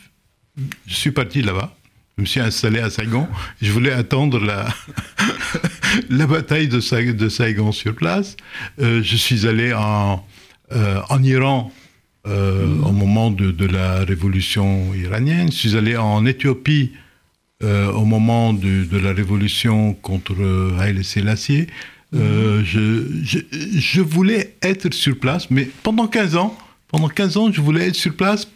[0.86, 1.76] je suis parti là-bas.
[2.18, 3.28] Je me suis installé à Saigon.
[3.62, 4.74] Je voulais attendre la,
[6.10, 6.80] la bataille de,
[7.12, 8.38] de, Saigon sur place.
[8.80, 10.26] Euh, je suis allé en,
[10.72, 11.74] euh, en Iran
[12.26, 15.52] euh, au moment de, de, la révolution iranienne.
[15.52, 16.94] Je suis allé en Éthiopie
[17.62, 20.36] au moment de, de, la révolution contre
[20.80, 21.68] Haïlé Sélassié.
[22.14, 26.56] Je, je, je, voulais être sur place, mais pendant 15 ans,
[26.90, 28.48] pendant 15 ans, je voulais être sur place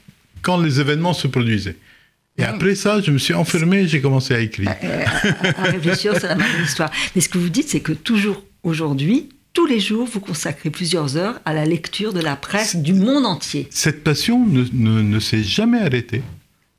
[0.44, 1.76] quand les événements se produisaient.
[2.40, 4.74] Et après ça, je me suis enfermé, j'ai commencé à écrire.
[4.84, 5.06] Euh,
[5.58, 6.90] à, réfléchir, c'est la même histoire.
[7.16, 11.18] Mais ce que vous dites, c'est que toujours aujourd'hui, tous les jours, vous consacrez plusieurs
[11.18, 13.68] heures à la lecture de la presse du monde entier.
[13.72, 16.22] Cette passion ne, ne, s'est jamais arrêtée.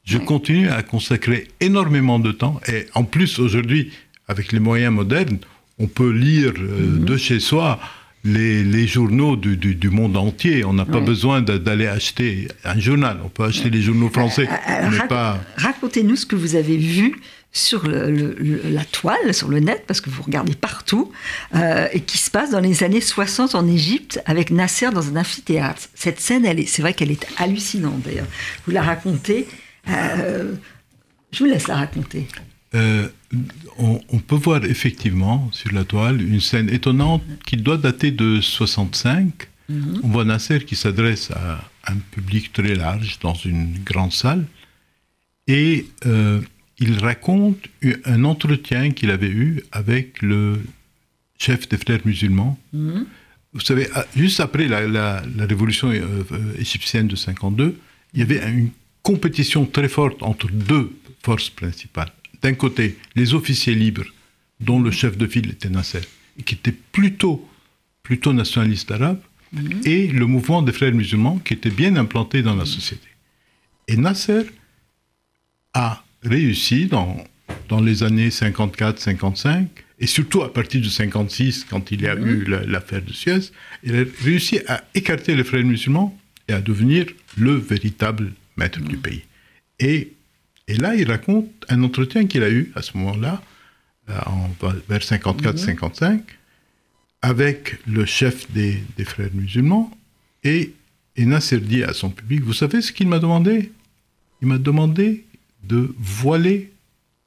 [0.04, 2.60] Je continue à consacrer énormément de temps.
[2.68, 3.92] Et en plus, aujourd'hui,
[4.28, 5.38] avec les moyens modernes,
[5.78, 7.04] on peut lire euh, mhm.
[7.04, 7.78] de chez soi
[8.24, 10.64] les, journaux du, du, monde entier.
[10.64, 13.18] On n'a pas besoin d'aller acheter un journal.
[13.24, 14.48] On peut acheter les journaux français.
[14.48, 15.40] Euh, euh, pas...
[15.56, 17.20] Racontez-nous ce que vous avez vu
[17.52, 21.10] sur le, la toile, sur le net, parce que vous regardez partout,
[21.56, 25.16] euh, et qui se passe dans les années 60 en Égypte avec Nasser dans un
[25.16, 25.82] amphithéâtre.
[25.94, 28.28] Cette scène, elle est, c'est vrai qu'elle est hallucinante d'ailleurs.
[28.66, 29.48] Vous la racontez.
[29.86, 32.28] je vous laisse la raconter.
[32.74, 33.08] Euh,
[33.78, 39.48] on, peut voir effectivement sur la toile une scène étonnante qui doit dater de 65.
[39.68, 40.00] Mhm.
[40.02, 44.46] On voit Nasser qui s'adresse à un public très large dans une grande salle
[45.46, 46.40] et euh,
[46.78, 47.58] il raconte
[48.04, 50.60] un entretien qu'il avait eu avec le
[51.38, 52.58] chef des frères musulmans.
[52.72, 53.06] Mhm.
[53.52, 56.24] Vous savez, juste après la, révolution euh,
[56.58, 57.76] égyptienne de 52,
[58.14, 58.70] il y avait une
[59.02, 64.06] compétition très forte entre deux forces principales d'un côté les officiers libres,
[64.60, 66.00] dont le chef de file était Nasser,
[66.38, 67.48] et qui était plutôt,
[68.02, 69.20] plutôt nationaliste arabe,
[69.52, 69.80] mhm.
[69.84, 73.08] et le mouvement des frères musulmans, qui était bien implanté dans la société.
[73.88, 74.46] Et Nasser
[75.74, 77.24] a réussi dans,
[77.68, 79.66] dans les années 54-55,
[80.02, 82.28] et surtout à partir de 56, quand il y a mhm.
[82.28, 83.50] eu l'affaire de Suez,
[83.82, 88.96] il a réussi à écarter les frères musulmans et à devenir le véritable maître du
[88.96, 89.02] mhm.
[89.02, 89.22] pays.
[89.78, 90.12] Et
[90.70, 93.42] et là, il raconte un entretien qu'il a eu à ce moment-là,
[94.08, 94.14] euh,
[94.88, 96.22] vers 54-55, mhm.
[97.22, 99.90] avec le chef des, frères musulmans.
[100.44, 100.72] Et,
[101.16, 103.72] et Nasser dit à son public, vous savez ce qu'il m'a demandé?
[104.42, 105.24] Il m'a demandé
[105.64, 106.70] de voiler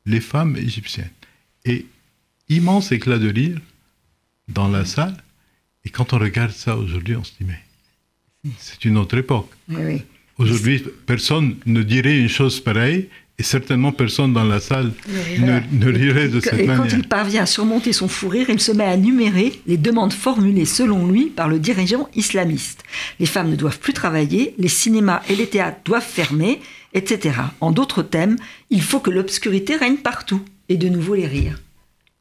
[0.05, 1.11] les femmes égyptiennes.
[1.65, 1.85] Et
[2.47, 3.59] immense éclat de rire
[4.47, 5.17] dans la salle.
[5.83, 7.59] Et quand on regarde ça aujourd'hui, on se dit, mais
[8.57, 9.51] c'est une autre époque.
[10.37, 13.09] Aujourd'hui, personne ne dirait une chose pareille
[13.43, 14.93] et certainement personne dans la salle
[15.37, 16.75] ne, rirait de cette manière.
[16.75, 19.75] Et quand il parvient à surmonter son fou rire, il se met à numérer les
[19.75, 22.83] demandes formulées selon lui par le dirigeant islamiste.
[23.19, 26.61] Les femmes ne doivent plus travailler, les cinémas et les théâtres doivent fermer,
[26.93, 27.35] etc.
[27.59, 28.37] En d'autres thèmes,
[28.69, 30.41] il faut que l'obscurité règne partout.
[30.69, 31.59] Et de nouveau les rires.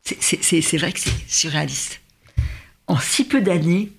[0.03, 2.01] C'est vrai que c'est surréaliste.
[2.89, 3.93] En si peu d'années,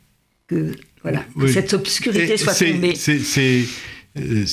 [0.47, 2.95] que, voilà, cette obscurité soit tombée.
[2.95, 3.65] C'est
[4.17, 4.45] euh,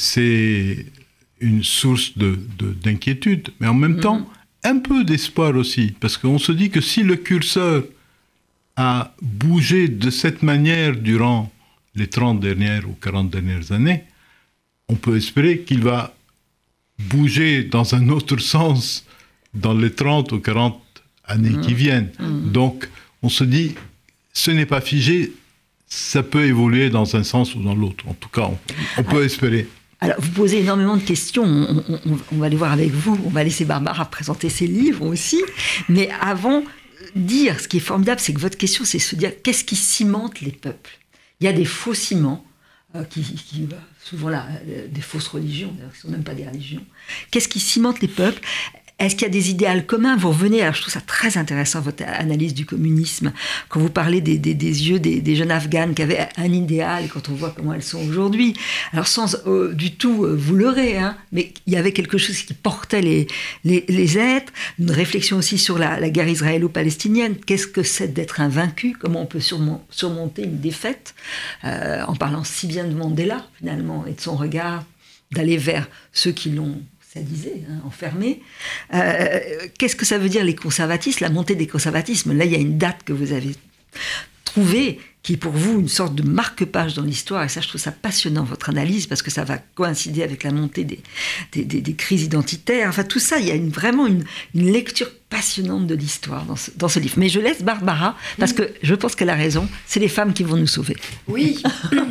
[1.40, 4.70] une source d'inquiétude, de, mais en même temps, mm-hmm.
[4.70, 7.84] un peu d'espoir aussi, parce qu'on se dit que si le curseur
[8.76, 11.52] a bougé de cette manière durant
[11.94, 14.04] les 30 dernières ou 40 dernières années,
[14.88, 16.14] on peut espérer qu'il va
[16.98, 19.04] bouger dans un autre sens
[19.54, 20.80] dans les 30 ou 40
[21.24, 21.74] années qui mm-hmm.
[21.74, 22.10] viennent.
[22.18, 22.52] Mm-hmm.
[22.52, 22.88] Donc,
[23.22, 23.74] on se dit,
[24.32, 25.32] ce n'est pas figé,
[25.86, 28.06] ça peut évoluer dans un sens ou dans l'autre.
[28.08, 28.48] En tout cas,
[28.96, 29.68] on, peut espérer.
[30.00, 31.44] Alors, vous posez énormément de questions.
[32.32, 33.18] On, va les voir avec vous.
[33.26, 35.42] On va laisser Barbara présenter ses livres aussi.
[35.88, 36.62] Mais avant,
[37.14, 40.40] dire, ce qui est formidable, c'est que votre question, c'est se dire qu'est-ce qui cimente
[40.40, 40.98] les peuples?
[41.40, 42.44] Il y a des faux ciments,
[42.94, 43.24] euh, qui,
[44.02, 46.84] souvent là, euh, des fausses religions, d'ailleurs, qui ne sont même pas des religions.
[47.30, 48.40] Qu'est-ce qui cimente les peuples?
[49.00, 50.16] Est-ce qu'il y a des idéaux communs?
[50.16, 53.32] Vous revenez, alors je trouve ça très intéressant, votre analyse du communisme,
[53.68, 57.34] quand vous parlez des, des- yeux des, jeunes Afghanes qui avaient un idéal, quand on
[57.34, 58.54] voit comment elles sont aujourd'hui.
[58.92, 62.38] Alors sans euh, du tout euh, vous leurrer, hein, mais il y avait quelque chose
[62.42, 63.26] qui portait les,
[63.64, 67.36] les, les êtres, une réflexion aussi sur la, la guerre israélo-palestinienne.
[67.46, 68.94] Qu'est-ce que c'est d'être un vaincu?
[69.00, 71.14] Comment on peut surmon- surmonter une défaite?
[71.64, 74.84] Euh, En parlant si bien de Mandela, finalement, et de son regard
[75.32, 76.80] d'aller vers ceux qui l'ont
[77.12, 78.40] sadisé, hein, enfermé.
[78.94, 79.40] Euh,
[79.78, 82.32] Qu'est-ce que ça veut dire les conservatismes, la montée des conservatismes?
[82.36, 83.54] Là, il y a une date que vous avez
[84.44, 87.44] trouvée qui est pour vous une sorte de marque-page dans l'histoire.
[87.44, 90.50] Et ça, je trouve ça passionnant, votre analyse, parce que ça va coïncider avec la
[90.52, 91.00] montée des,
[91.52, 92.88] des, des- des crises identitaires.
[92.88, 96.56] Enfin, tout ça, il y a une- vraiment une, une lecture passionnante de l'histoire dans
[96.56, 97.14] ce, dans ce livre.
[97.18, 99.68] Mais je laisse Barbara, parce que je pense qu'elle a raison.
[99.86, 100.96] C'est les femmes qui vont nous sauver.
[101.28, 101.62] Oui.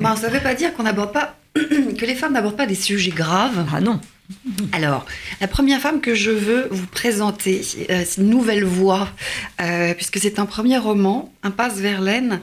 [0.00, 2.74] Ben, ça ne veut pas dire qu'on n'aborde pas, que les femmes n'abordent pas des
[2.74, 3.66] sujets graves.
[3.70, 4.00] Ah non
[4.72, 5.06] Alors,
[5.40, 9.08] la première femme que je veux vous présenter, euh, c'est une nouvelle voix,
[9.60, 12.40] euh, puisque c'est un premier roman, Impasse Verlaine,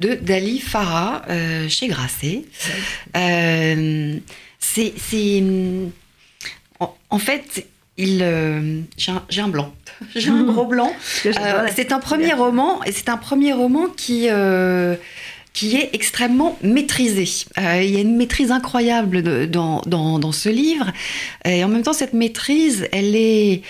[0.00, 2.44] de Dali Farah, euh, chez Grasset.
[4.58, 5.42] C'est.
[6.78, 8.18] En, en fait, il.
[8.96, 9.74] j'ai un- blanc.
[10.14, 10.92] J'ai un gros blanc.
[11.74, 14.28] C'est un premier roman, et c'est un premier roman qui,
[15.52, 17.28] qui est extrêmement maîtrisé.
[17.58, 20.92] Euh, il y a une maîtrise incroyable dans, dans, dans ce livre,
[21.44, 23.62] et en même temps, cette maîtrise, elle est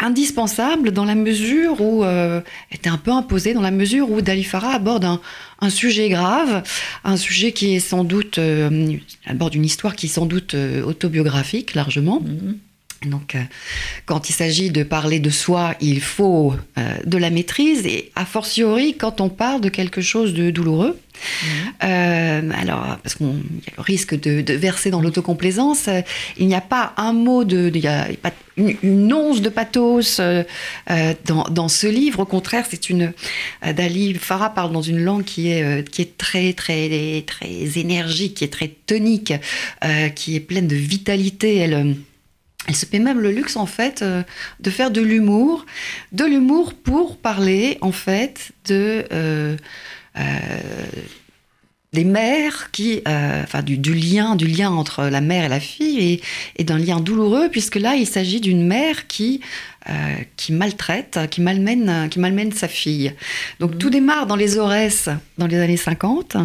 [0.00, 4.20] indispensable dans la mesure où euh, elle était un peu imposée dans la mesure où
[4.20, 5.20] Dalifara aborde un,
[5.60, 6.62] un sujet grave,
[7.04, 10.82] un sujet qui est sans doute euh, aborde une histoire qui est sans doute euh,
[10.82, 12.20] autobiographique largement.
[12.20, 12.58] Mhm.
[13.06, 13.42] Donc, euh,
[14.04, 18.26] quand il s'agit de parler de soi, il faut euh, de la maîtrise, et a
[18.26, 20.98] fortiori quand on parle de quelque chose de douloureux.
[21.82, 26.02] Euh, alors, parce qu'il y a le risque de, de verser dans l'autocomplaisance, euh,
[26.36, 27.70] il n'y a pas un mot de.
[27.74, 30.20] Il n'y a pas une, une once de pathos
[31.24, 32.20] dans, dans ce livre.
[32.20, 33.14] Au contraire, c'est une.
[33.62, 38.44] Dali Farah parle dans une langue qui est, qui est très, très, très énergique, qui
[38.44, 39.32] est très tonique,
[39.84, 41.56] euh, qui est pleine de vitalité.
[41.56, 41.96] Elle.
[42.68, 44.22] Elle se paie même le luxe, en fait, euh,
[44.60, 45.66] de faire de l'humour.
[46.12, 49.04] De l'humour pour parler, en fait, de.
[49.12, 49.56] euh,
[50.18, 50.20] euh,
[51.92, 55.58] des mères qui, euh, enfin du, du lien, du lien entre la mère et la
[55.58, 56.20] fille et,
[56.56, 59.40] et d'un lien douloureux puisque là il s'agit d'une mère qui
[59.88, 59.92] euh,
[60.36, 63.12] qui maltraite, qui malmène, qui malmène sa fille.
[63.58, 66.36] Donc tout démarre dans les Aurès dans les années 50.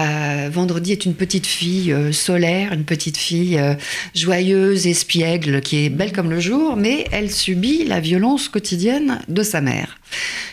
[0.00, 3.74] Euh, Vendredi est une petite fille euh, solaire, une petite fille euh,
[4.14, 9.42] joyeuse, espiègle, qui est belle comme le jour, mais elle subit la violence quotidienne de
[9.42, 9.98] sa mère.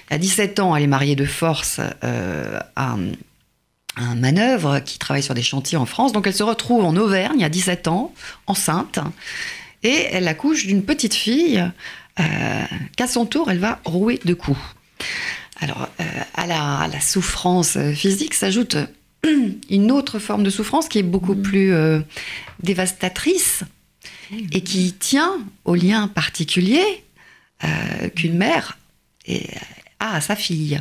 [0.10, 5.34] À 17 ans, elle est mariée de force euh, à un- manœuvre qui travaille sur
[5.34, 6.12] des chantiers en France.
[6.12, 8.14] Donc elle se retrouve en Auvergne à 17 ans,
[8.46, 9.00] enceinte,
[9.84, 11.64] et elle accouche d'une petite fille
[12.96, 14.60] qu'à son tour, elle va rouer de coups.
[15.60, 15.88] Alors,
[16.36, 18.78] à la souffrance physique s'ajoute
[19.70, 22.00] une autre forme de souffrance qui est beaucoup plus euh,
[22.62, 23.64] dévastatrice
[24.52, 26.84] et qui tient au lien particulier
[27.64, 28.78] euh, qu'une mère
[30.00, 30.80] a à sa fille.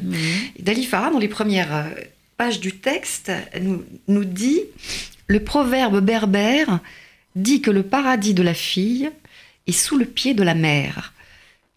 [0.56, 1.90] Et Dali Farah, dans les premières euh,
[2.36, 4.60] pages du texte, nous, nous dit
[5.26, 6.80] Le proverbe berbère
[7.34, 9.10] dit que le paradis de la fille
[9.66, 11.12] est sous le pied de la mère,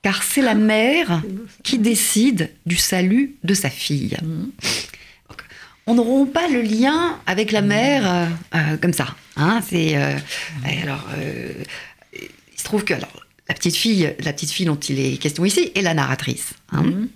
[0.02, 1.22] car c'est la mère
[1.63, 4.17] qui décide du salut de sa fille.
[4.22, 4.52] Mhm.
[5.89, 8.25] On ne rompt pas le lien avec la mère euh,
[8.56, 9.08] euh, comme ça.
[9.38, 10.13] Hein, c'est euh,
[10.84, 11.06] alors
[12.13, 15.45] il se trouve que alors, la petite fille, la petite fille dont il est question
[15.45, 16.49] ici, est la narratrice.
[16.71, 16.84] hein.
[16.84, 17.08] Mhm.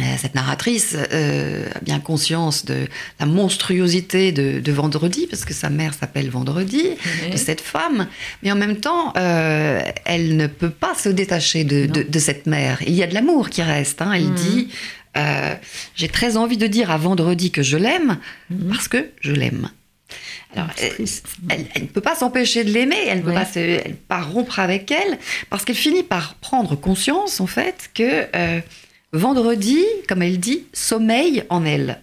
[0.00, 2.86] Euh, Cette narratrice euh, a bien conscience de
[3.20, 6.82] la monstruosité de, de Vendredi, parce que sa mère s'appelle Vendredi,
[7.30, 8.08] de cette femme,
[8.42, 12.46] mais en même temps, euh, elle ne peut pas se détacher de, de- de cette
[12.46, 12.78] mère.
[12.86, 14.02] Il y a de l'amour qui reste.
[14.02, 14.12] hein.
[14.12, 14.34] Elle Mhm.
[14.34, 14.68] dit
[15.16, 15.54] euh,
[15.96, 18.18] J'ai très envie de dire à Vendredi que je l'aime,
[18.50, 18.68] Mhm.
[18.70, 19.70] parce que je l'aime.
[20.54, 24.06] Alors, elle, ne peut pas s'empêcher de l'aimer, elle ne peut pas, se- elle peut
[24.08, 25.18] pas rompre avec elle,
[25.50, 28.60] parce qu'elle finit par prendre conscience, en fait, que euh,
[29.12, 32.00] vendredi, comme elle dit, sommeille en elle.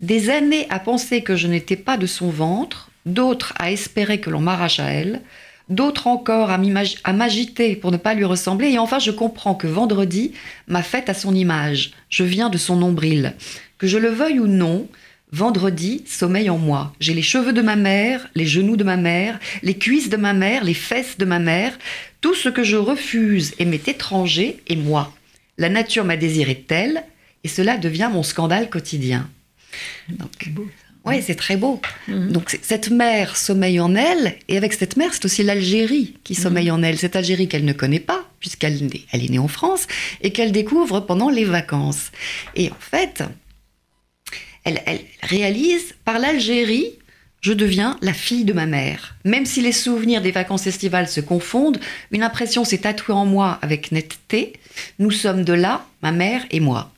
[0.00, 4.30] Des années à penser que je n'étais pas de son ventre, d'autres à espérer que
[4.30, 5.20] l'on m'arrache à elle,
[5.68, 10.32] d'autres encore à m'agiter pour ne pas lui ressembler, et enfin je comprends que vendredi
[10.66, 13.34] m'a faite à son image, je viens de son nombril.
[13.78, 14.88] Que je le veuille ou non,
[15.30, 16.94] Vendredi, sommeil en moi.
[17.00, 20.32] J'ai les cheveux de ma mère, les genoux de ma mère, les cuisses de ma
[20.32, 21.78] mère, les fesses de ma mère.
[22.22, 25.14] Tout ce que je refuse et m'est étranger est moi.
[25.58, 27.04] La nature m'a désiré telle,
[27.44, 29.28] et cela devient mon scandale quotidien.
[30.08, 30.50] Donc,
[31.08, 31.80] oui, c'est très beau.
[32.06, 32.32] Mhm.
[32.32, 36.38] Donc cette mère sommeille en elle, et avec cette mère, c'est aussi l'Algérie qui Mhm.
[36.42, 36.98] sommeille en elle.
[36.98, 39.86] Cette Algérie qu'elle ne connaît pas, puisqu'elle est- elle est née en France,
[40.22, 42.10] et qu'elle découvre pendant les vacances.
[42.54, 43.22] Et en fait,
[44.64, 46.92] elle, elle réalise, par l'Algérie,
[47.40, 49.14] je deviens la fille de ma mère.
[49.24, 51.78] Même si les souvenirs des vacances estivales se confondent,
[52.10, 54.54] une impression s'est tatouée en moi avec netteté.
[54.98, 56.92] Nous sommes de là, ma mère et moi.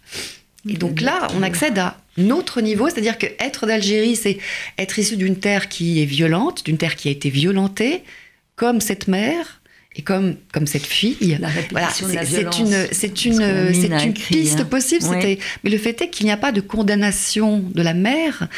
[0.69, 4.39] Et donc là, on accède à un autre niveau, c'est-à-dire que être d'Algérie, c'est
[4.79, 8.03] être issu d'une terre qui est violente, d'une terre qui a été violentée,
[8.57, 9.63] comme cette mère
[9.97, 11.39] et comme, comme cette fille.
[11.41, 11.49] La
[11.91, 14.65] c'est- une, c'est une, c'est une piste hein.
[14.65, 15.05] possible.
[15.65, 18.49] Mais le fait est qu'il n'y a pas de condamnation de la mère.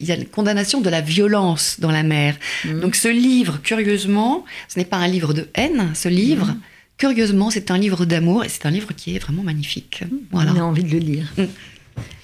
[0.00, 2.36] Il y a une condamnation de la violence dans la mère.
[2.64, 2.80] Mhm.
[2.80, 6.46] Donc ce livre, curieusement, ce n'est pas un livre de haine, ce livre.
[6.46, 6.60] Mhm.
[7.02, 10.04] Curieusement, c'est un livre d'amour et c'est un livre qui est vraiment magnifique.
[10.30, 10.52] Voilà.
[10.54, 11.32] On a envie de le lire.
[11.36, 11.46] Mm.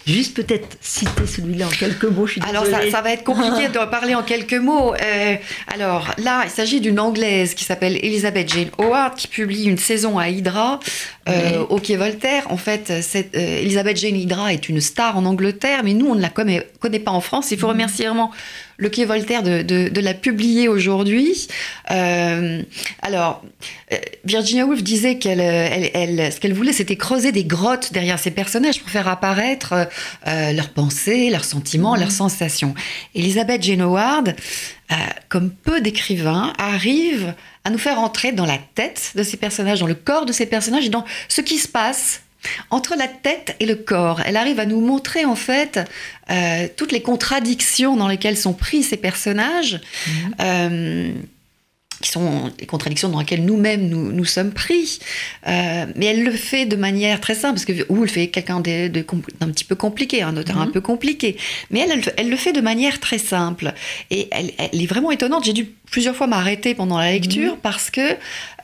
[0.06, 2.28] Juste peut-être citer celui-là en quelques mots.
[2.28, 4.94] Je suis Alors ça, va être compliqué de parler en quelques mots.
[4.94, 5.34] Euh,
[5.66, 10.16] alors là, il s'agit d'une Anglaise qui s'appelle Elizabeth Jane Howard qui publie une saison
[10.16, 10.78] à Hydra
[11.28, 12.44] euh, au Quai Voltaire.
[12.48, 16.14] En fait, cette, euh, Elizabeth Jane Hydra est une star en Angleterre, mais nous, on
[16.14, 17.50] ne la connaît, connaît pas en France.
[17.50, 18.30] Il faut remercier vraiment
[18.80, 21.48] le Quai Voltaire de, de- de la publier aujourd'hui.
[21.90, 22.62] Euh,
[23.02, 23.42] alors,
[23.92, 27.92] euh, Virginia Woolf disait qu'elle, euh, elle, elle- ce qu'elle voulait, c'était creuser des grottes
[27.92, 29.88] derrière ces personnages pour faire apparaître
[30.28, 32.72] euh, leurs pensées, leurs sentiments, leurs sensations.
[33.16, 34.36] Elizabeth Jane Howard,
[34.92, 34.94] euh,
[35.28, 39.86] comme peu d'écrivains, arrive à nous faire entrer dans la tête de ces personnages, dans
[39.88, 42.22] le corps de ces personnages et dans ce qui se passe
[42.70, 44.20] entre la tête et le corps.
[44.24, 45.80] Elle arrive à nous montrer en fait
[46.30, 49.80] euh, toutes les contradictions dans lesquelles sont pris ces personnages.
[50.40, 51.12] Euh,
[52.00, 55.00] qui sont les contradictions dans lesquelles nous-mêmes nous, nous sommes pris.
[55.48, 58.88] Euh, mais elle le fait de manière très simple, parce que Woolf est quelqu'un de-
[58.88, 61.37] de compl- d'un petit peu compliqué, un auteur un peu compliqué.
[61.70, 63.72] Mais elle, elle, elle le fait de manière très simple.
[64.11, 65.44] Et elle, elle est vraiment étonnante.
[65.44, 68.14] J'ai dû plusieurs fois m'arrêter pendant la lecture parce que,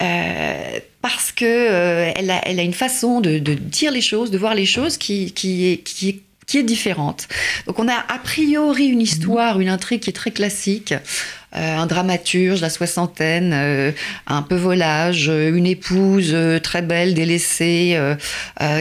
[0.03, 4.31] euh, parce que euh, elle, a, elle a une façon de, de dire les choses,
[4.31, 7.27] de voir les choses qui, qui est, qui est qui est différente.
[7.67, 10.93] Donc on a a priori une histoire, une intrigue qui est très classique.
[11.57, 13.93] Euh, un dramaturge, la soixantaine, euh,
[14.27, 17.99] un peu volage, euh, une épouse très belle, délaissée,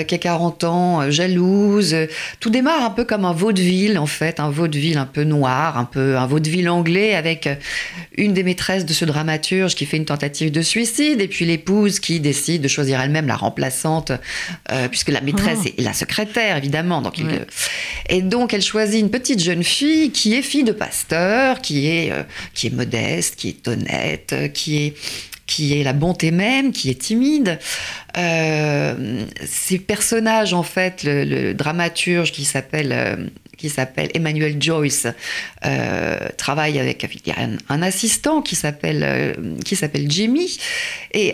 [0.07, 1.95] qui a 40 ans, jalouse.
[2.39, 5.85] Tout démarre un peu comme un vaudeville, en fait, un vaudeville un peu noir, un
[5.85, 7.47] peu un vaudeville anglais avec
[8.17, 11.99] une des maîtresses de ce dramaturge qui fait une tentative de suicide et puis l'épouse
[11.99, 14.11] qui décide de choisir elle-même la remplaçante,
[14.71, 15.69] euh, puisque la maîtresse Oh.
[15.77, 17.01] est la secrétaire, évidemment.
[17.01, 17.27] Donc il-
[18.09, 22.11] et donc, elle choisit une petite jeune fille qui est fille de pasteur, qui est,
[22.11, 24.93] euh, qui est modeste, qui est honnête, qui est,
[25.45, 27.59] qui est la bonté même, qui est timide.
[28.17, 35.07] Euh, ces personnages, en fait, le, dramaturge qui s'appelle euh, qui s'appelle Emmanuel Joyce
[35.65, 37.05] euh, travaille avec
[37.37, 40.57] un, un assistant qui s'appelle qui s'appelle Jimmy
[41.13, 41.33] et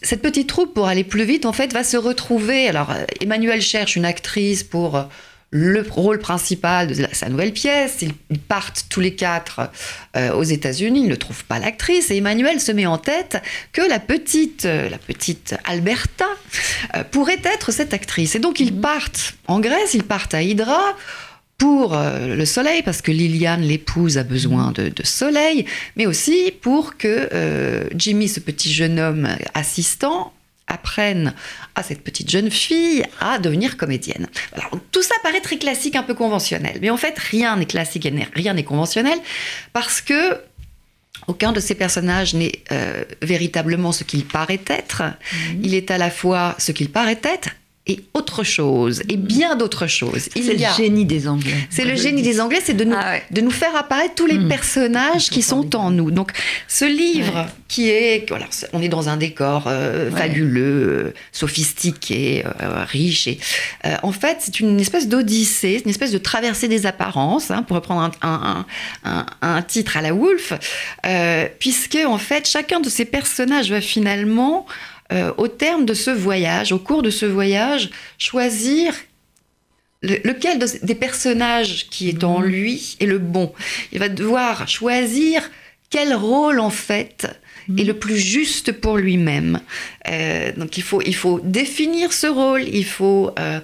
[0.00, 2.68] cette petite troupe, pour aller plus vite, en fait, va se retrouver.
[2.68, 5.08] Alors, Emmanuel cherche une actrice pour
[5.50, 8.02] le rôle principal de sa nouvelle pièce.
[8.02, 9.70] Ils, partent tous les quatre
[10.16, 11.02] euh, aux États-Unis.
[11.04, 12.10] Ils ne trouvent pas l'actrice.
[12.10, 16.26] Et Emmanuel se met en tête que la petite, euh, la petite Alberta
[16.96, 18.34] euh, pourrait être cette actrice.
[18.34, 20.80] Et donc, ils partent en Grèce, ils partent à Hydra
[21.56, 25.64] pour le soleil, parce que Liliane, l'épouse, a besoin de, de soleil,
[25.96, 30.32] mais aussi pour que Jimmy, ce petit jeune homme assistant,
[30.68, 31.34] apprenne
[31.74, 34.28] à cette petite jeune fille à devenir comédienne.
[34.52, 37.66] Voilà, donc tout ça paraît très classique, un peu conventionnel, mais en fait, rien n'est
[37.66, 39.18] classique rien n'est conventionnel,
[39.72, 40.40] parce que
[41.26, 45.02] aucun de ces personnages n'est euh, véritablement ce qu'il paraît être.
[45.62, 47.50] Il est à la fois ce qu'il paraît être
[47.88, 50.28] et autre chose, et bien d'autres choses.
[50.34, 51.54] C'est le génie des Anglais.
[51.70, 53.22] c'est le génie des Anglais, c'est de nous, Ah ouais.
[53.30, 54.48] de nous faire apparaître tous les Mm.
[54.48, 56.10] personnages qui sont en nous.
[56.10, 56.32] Donc,
[56.68, 57.46] ce livre Ouais.
[57.68, 60.18] qui est, voilà, on est dans un décor euh, Ouais.
[60.18, 60.62] fabuleux,
[61.06, 63.38] euh, sophistiqué, euh, riche, et
[64.02, 68.10] en fait, c'est une espèce d'odyssée, une espèce de traversée des apparences, hein, pour reprendre
[68.22, 68.66] un, un-
[69.04, 70.52] un- un titre à la Wolf,
[71.58, 74.66] puisque en fait, chacun de ces personnages va finalement
[75.12, 78.94] euh, au terme de ce voyage, au cours de ce voyage, choisir
[80.02, 83.52] le- lequel de- des personnages qui est en lui est le bon.
[83.92, 85.50] Il va devoir choisir
[85.90, 87.26] quel rôle en fait
[87.76, 89.60] est le plus juste pour lui-même.
[90.08, 93.60] Euh, donc il faut, il faut définir ce rôle, il faut euh,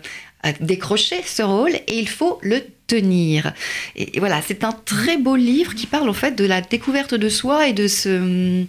[0.61, 3.55] décrocher ce rôle et il faut le tenir.
[3.97, 7.29] Et, voilà, c'est un très beau livre qui parle en fait de la découverte de
[7.29, 8.64] soi et de ce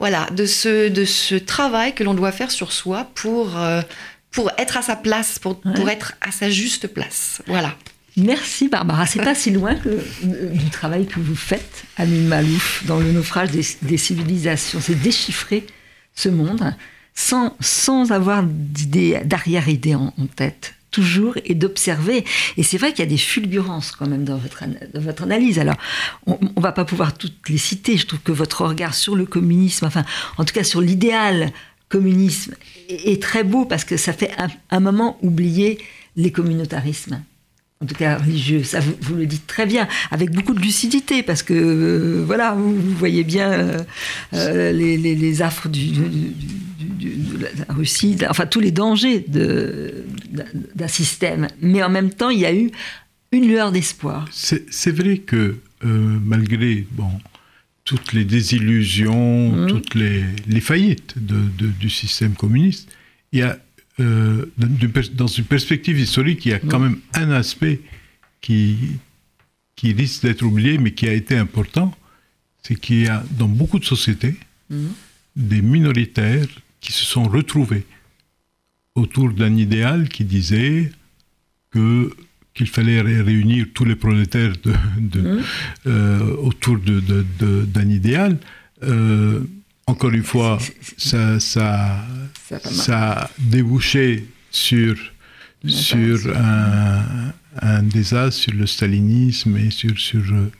[0.00, 3.82] voilà, de ce, de ce travail que l'on doit faire sur soi pour, euh,
[4.32, 7.42] pour être à sa place, pour, pour être à sa juste place.
[7.46, 7.76] Voilà.
[8.16, 9.06] Merci Barbara.
[9.06, 13.12] C'est pas si loin que, euh, du travail que vous faites, Amine Malouf, dans le
[13.12, 14.80] naufrage des, des civilisations.
[14.80, 15.66] C'est déchiffrer
[16.14, 16.74] ce monde
[17.14, 22.24] sans, sans avoir d'arrière-idée en, tête toujours et d'observer.
[22.56, 25.58] Et c'est vrai qu'il y a des fulgurances quand même dans votre, dans votre analyse.
[25.58, 25.76] Alors,
[26.26, 27.96] on ne va pas pouvoir toutes les citer.
[27.96, 30.04] Je trouve que votre regard sur le communisme, enfin,
[30.38, 31.52] en tout cas sur l'idéal
[31.88, 32.54] communisme,
[32.88, 35.78] est, très beau parce que ça fait un, un moment oublier
[36.16, 37.22] les communautarismes
[37.82, 38.62] en tout cas religieux.
[38.62, 42.74] Ça, vous, le dites très bien, avec beaucoup de lucidité, parce que euh, voilà, vous,
[42.94, 43.78] voyez bien euh,
[44.34, 51.48] euh, les, affres du, de la Russie, enfin tous les dangers d'un système.
[51.62, 52.70] Mais en même temps, il y a eu
[53.32, 54.28] une lueur d'espoir.
[54.30, 57.10] C'est vrai que malgré bon,
[57.84, 59.66] toutes les désillusions, mmh.
[59.68, 62.90] toutes les, les faillites du système communiste,
[63.32, 63.58] il y a
[64.00, 64.46] euh,
[65.14, 67.80] dans une perspective historique, il y a quand même un aspect
[68.40, 68.76] qui,
[69.76, 71.94] qui risque d'être oublié, mais qui a été important,
[72.62, 74.36] c'est qu'il y a dans beaucoup de sociétés
[74.70, 74.88] mhm.
[75.36, 76.48] des minoritaires
[76.80, 77.86] qui se sont retrouvés
[78.94, 80.90] autour d'un idéal qui disait
[81.70, 82.10] que
[82.52, 85.42] qu'il fallait réunir tous les prolétaires de, mhm.
[85.86, 88.38] euh, autour d'un idéal.
[88.82, 89.40] Euh,
[89.90, 90.58] encore une fois,
[90.96, 92.06] ça, ça,
[92.48, 94.96] ça, a débouché sur,
[95.66, 100.50] sur un, un, désastre, sur le stalinisme et sur, sur euh,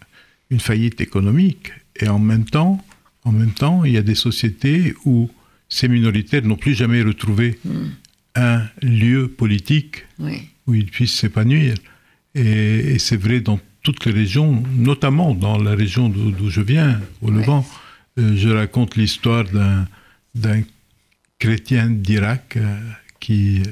[0.50, 1.72] une faillite économique.
[2.00, 2.84] Et en même temps,
[3.24, 5.30] en même temps, il y a des sociétés où
[5.68, 7.86] ces minoritaires n'ont plus jamais retrouvé hmm.
[8.34, 10.04] un lieu politique
[10.66, 11.74] où ils puissent s'épanouir.
[12.34, 17.30] Et, c'est vrai dans toutes les régions, notamment dans la région d'où je viens, au
[17.30, 17.64] Levant.
[18.18, 19.44] Euh, je raconte l'histoire
[20.34, 20.62] d'un
[21.38, 22.78] chrétien d'Irak euh,
[23.20, 23.62] qui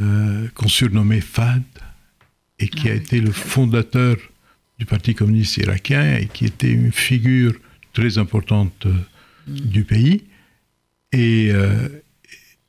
[0.00, 1.62] euh, qu'on surnommait Fad
[2.58, 4.16] et qui a ah été le fondateur
[4.78, 7.54] du Parti communiste irakien et qui était une figure
[7.92, 9.54] très importante mm.
[9.54, 10.24] du pays.
[11.12, 11.52] Et,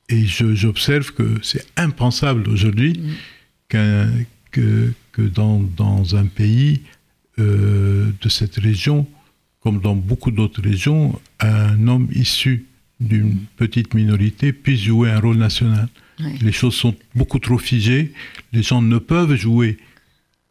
[0.10, 4.26] et j'observe que c'est impensable aujourd'hui mm.
[4.52, 6.82] que, que dans, dans, un pays
[7.38, 9.08] de cette région,
[9.64, 12.66] comme dans beaucoup d'autres régions, un homme issu
[13.00, 15.88] d'une petite minorité puisse jouer un rôle national.
[16.42, 18.14] Les choses sont beaucoup trop figées.
[18.52, 19.78] Les gens ne peuvent jouer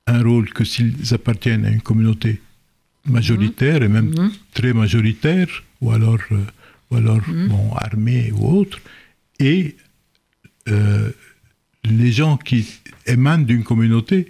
[0.07, 2.41] un rôle que s'ils appartiennent à une communauté
[3.05, 4.33] majoritaire et même mhm.
[4.55, 5.49] très majoritaire,
[5.81, 6.45] ou alors, euh,
[6.91, 7.49] ou alors mhm.
[7.49, 8.81] bon, armée ou autre.
[9.39, 9.77] Et
[10.69, 11.11] euh,
[11.85, 12.67] les gens qui
[13.07, 14.29] émanent d'une communauté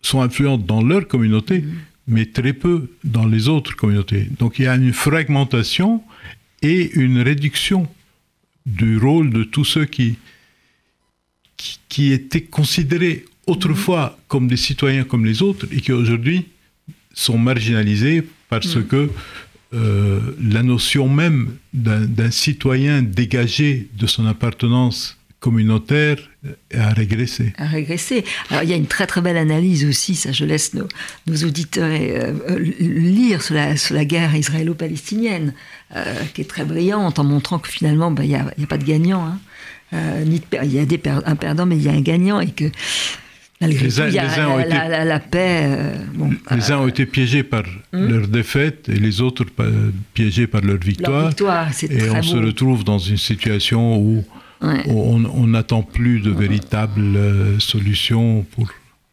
[0.00, 1.72] sont influents dans leur communauté, mhm
[2.06, 4.28] mais très peu dans les autres communautés.
[4.38, 6.02] Donc il y a une fragmentation
[6.62, 7.88] et une réduction
[8.66, 10.16] du rôle de tous ceux qui,
[11.88, 16.46] qui, étaient considérés autrefois comme des citoyens comme les autres et qui aujourd'hui
[17.12, 18.86] sont marginalisés parce mm.
[18.86, 19.10] que
[19.74, 26.18] euh, la notion même d'un citoyen dégagé de son appartenance communautaire
[26.72, 27.52] a régressé.
[27.58, 28.24] A régressé.
[28.48, 30.86] Alors il y a une très très belle analyse aussi, ça je laisse nos,
[31.26, 35.52] nos auditeurs euh, euh, lire sur la, sur la guerre israélo-palestinienne,
[35.96, 38.78] euh, qui est très brillante en montrant que finalement ben, il n'y a, a, pas
[38.78, 39.26] de gagnant.
[39.26, 39.38] Hein.
[40.24, 42.70] il y a des un perdant, mais il y a un gagnant et que
[43.60, 45.68] malgré tout, il y a la, paix.
[46.52, 48.06] les uns ont été piégés par hmm?
[48.06, 49.46] leur défaite et les autres
[50.14, 51.22] piégés par leur victoire.
[51.22, 54.24] Leur victoire et on se retrouve dans une situation où
[54.62, 58.68] on n'attend plus de véritables euh, solutions pour.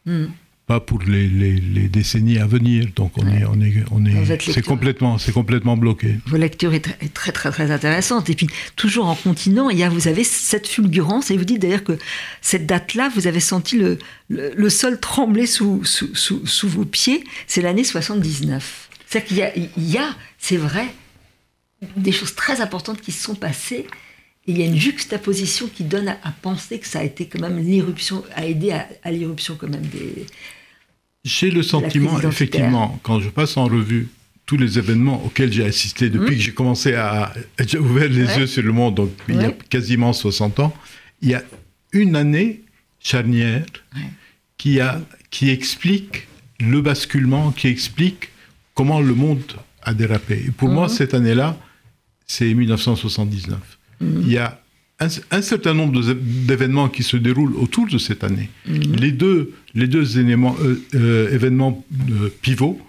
[0.06, 0.28] Hmm.
[0.66, 5.18] Pas pour les, décennies à venir, donc on est, on est, on est, c'est complètement,
[5.18, 6.20] c'est complètement bloqué.
[6.28, 8.30] Vos lectures est très, très, très, intéressante.
[8.30, 11.60] Et puis toujours en continuant, il y a, vous avez cette fulgurance et vous dites
[11.60, 11.98] d'ailleurs que
[12.42, 13.98] cette date-là, vous avez senti le,
[14.30, 17.24] le, sol trembler sous, sous, sous, vos pieds.
[17.48, 18.90] C'est l'année 79.
[19.08, 20.86] C'est-à-dire qu'il y a, il y a c'est vrai,
[21.98, 23.88] des choses très importantes qui se sont passées
[24.50, 27.60] il y a une juxtaposition qui donne à, penser que ça a été quand même
[27.60, 30.26] l'irruption, a aidé à, l'irruption quand même des.
[31.24, 34.08] J'ai le sentiment, effectivement, quand je passe en revue
[34.48, 36.36] tous les événements auxquels j'ai assisté depuis hum.
[36.36, 37.32] que j'ai commencé à.
[37.60, 40.74] J'ai ouvert les yeux sur le monde, donc il y a quasiment 60 ans,
[41.22, 41.44] il y a
[41.92, 42.62] une année
[43.00, 43.66] charnière
[44.58, 46.28] qui, a, qui explique
[46.60, 48.30] le basculement, qui explique
[48.74, 49.44] comment le monde
[49.84, 50.44] a dérapé.
[50.48, 50.90] Et pour moi, hum.
[50.90, 51.56] cette année-là,
[52.26, 53.79] c'est 1979.
[54.02, 54.62] Il y a
[55.00, 58.50] un, certain nombre d'événements qui se déroulent autour de cette année.
[58.66, 60.56] Les deux les deux éléments,
[60.94, 61.86] événements
[62.42, 62.80] pivots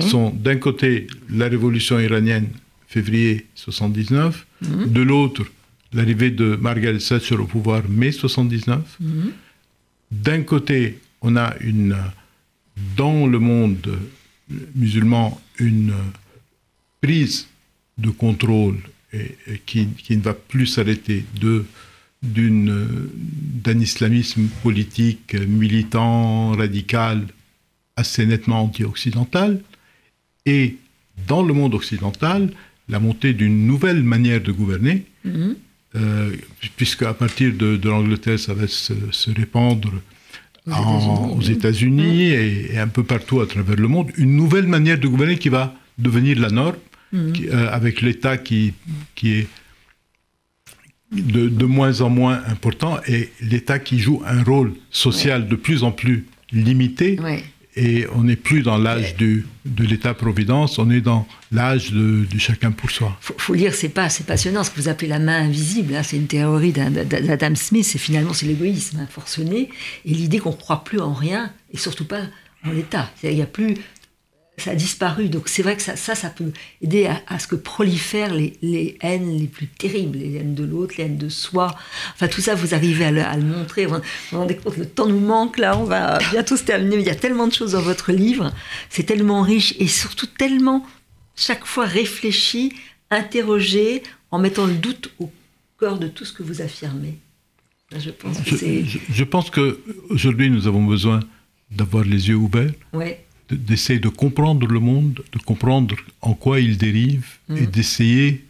[0.00, 2.48] sont d'un côté la révolution iranienne,
[2.86, 4.92] février 79, mhm.
[4.92, 5.44] de l'autre
[5.92, 8.96] l'arrivée de Margaret Thatcher au pouvoir, mai 79.
[9.00, 9.32] Mhm.
[10.10, 11.96] D'un côté, on a une,
[12.96, 13.98] dans le monde
[14.74, 15.92] musulman une
[17.00, 17.48] prise
[17.98, 18.78] de contrôle
[19.12, 19.36] et,
[19.66, 21.64] qui, qui, ne va plus s'arrêter de
[22.20, 27.24] d'un islamisme politique militant, radical,
[27.94, 29.60] assez nettement anti-occidental,
[30.46, 30.76] et
[31.26, 32.50] dans le monde occidental,
[32.88, 35.56] la montée d'une nouvelle manière de gouverner, mhm.
[35.94, 36.30] euh,
[36.76, 38.92] puisque à partir de, l'Angleterre, ça va se,
[39.30, 39.92] répandre
[40.66, 45.38] aux États-Unis et, un peu partout à travers le monde, une nouvelle manière de gouverner
[45.38, 46.76] qui va devenir la norme,
[47.12, 47.32] mhm.
[47.50, 48.74] euh, avec l'État qui,
[49.14, 49.46] qui est
[51.12, 55.82] de, de, moins en moins important et l'État qui joue un rôle social de plus
[55.82, 57.18] en plus limité.
[57.76, 59.44] Et on n'est plus dans l'âge de
[59.78, 63.16] l'État-providence, on est dans l'âge du chacun pour soi.
[63.20, 65.94] Faut, faut lire, c'est pas, c'est passionnant ce que vous appelez la main invisible.
[65.94, 66.02] Hein.
[66.02, 67.88] c'est une théorie d'Adam Smith.
[67.94, 69.70] Et finalement, c'est l'égoïsme hein, forcené
[70.04, 72.22] et l'idée qu'on ne croit plus en rien et surtout pas
[72.64, 73.12] en l'État.
[73.22, 73.76] Il n'y a plus
[74.62, 75.28] ça a disparu.
[75.28, 76.52] Donc c'est vrai que ça, ça, ça peut
[76.82, 80.94] aider à, ce que prolifèrent les, les, haines les plus terribles, les haines de l'autre,
[80.98, 81.74] les haines de soi.
[82.14, 83.86] Enfin tout ça, vous arrivez à le, à le montrer.
[83.86, 83.96] Vous
[84.32, 86.96] vous rendez compte, le temps nous manque là, on va bientôt se terminer.
[86.96, 88.52] il y a tellement de choses dans votre livre,
[88.90, 90.86] c'est tellement riche et surtout tellement
[91.36, 92.72] chaque fois réfléchi,
[93.10, 95.30] interrogé, en mettant le doute au
[95.78, 97.18] cœur de tout ce que vous affirmez.
[97.96, 101.20] Je pense que je, je, je pense qu'aujourd'hui nous avons besoin
[101.70, 102.72] d'avoir les yeux ouverts.
[102.92, 107.66] Ouais d'essayer de comprendre le monde, de comprendre en quoi il dérive et mm.
[107.66, 108.44] d'essayer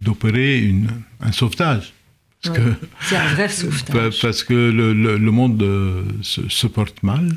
[0.00, 0.74] d'opérer
[1.20, 1.92] un sauvetage.
[2.40, 4.20] C'est un vrai sauvetage.
[4.22, 7.34] Parce que le, le, monde euh, se, porte mal.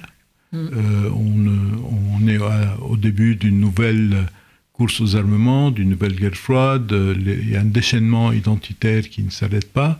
[0.51, 0.57] Mm.
[0.57, 2.39] Euh, on, on, est
[2.81, 4.27] au début d'une nouvelle
[4.73, 6.91] course aux armements, d'une nouvelle guerre froide.
[6.91, 9.99] il y a un déchaînement identitaire qui ne s'arrête pas.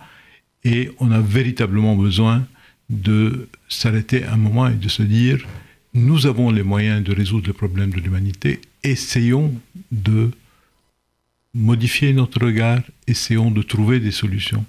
[0.64, 2.46] Et on a véritablement besoin
[2.90, 5.40] de s'arrêter un moment et de se dire
[5.94, 9.54] nous avons les moyens de résoudre les problèmes de l'humanité, essayons
[9.92, 10.32] de
[11.54, 14.66] modifier notre regard, essayons de trouver des solutions.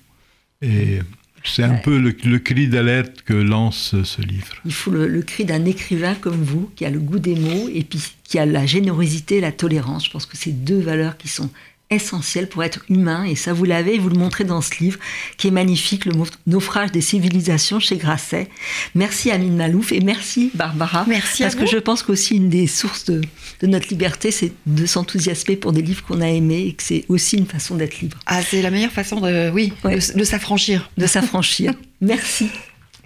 [0.62, 0.98] Et
[1.44, 4.54] c'est un peu le, cri d'alerte que lance ce livre.
[4.64, 7.68] Il faut le, le cri d'un écrivain comme vous, qui a le goût des mots
[7.72, 10.06] et puis qui a la générosité et la tolérance.
[10.06, 11.50] Je pense que c'est deux valeurs qui sont
[11.92, 14.98] essentiel pour être humain, et ça vous l'avez, vous le montrez dans ce livre,
[15.36, 16.12] qui est magnifique, Le
[16.46, 18.48] naufrage des civilisations chez Grasset.
[18.94, 21.04] Merci Amine Malouf, et merci Barbara.
[21.06, 23.22] Merci Parce que je pense qu'aussi une des sources de,
[23.62, 27.36] notre liberté, c'est de s'enthousiasmer pour des livres qu'on a aimés, et que c'est aussi
[27.36, 28.18] une façon d'être libre.
[28.26, 30.90] Ah, c'est la meilleure façon de, oui, de, s'affranchir.
[30.96, 31.74] De s'affranchir.
[32.00, 32.48] merci.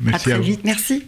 [0.00, 0.60] Merci à très vite.
[0.64, 1.04] Merci.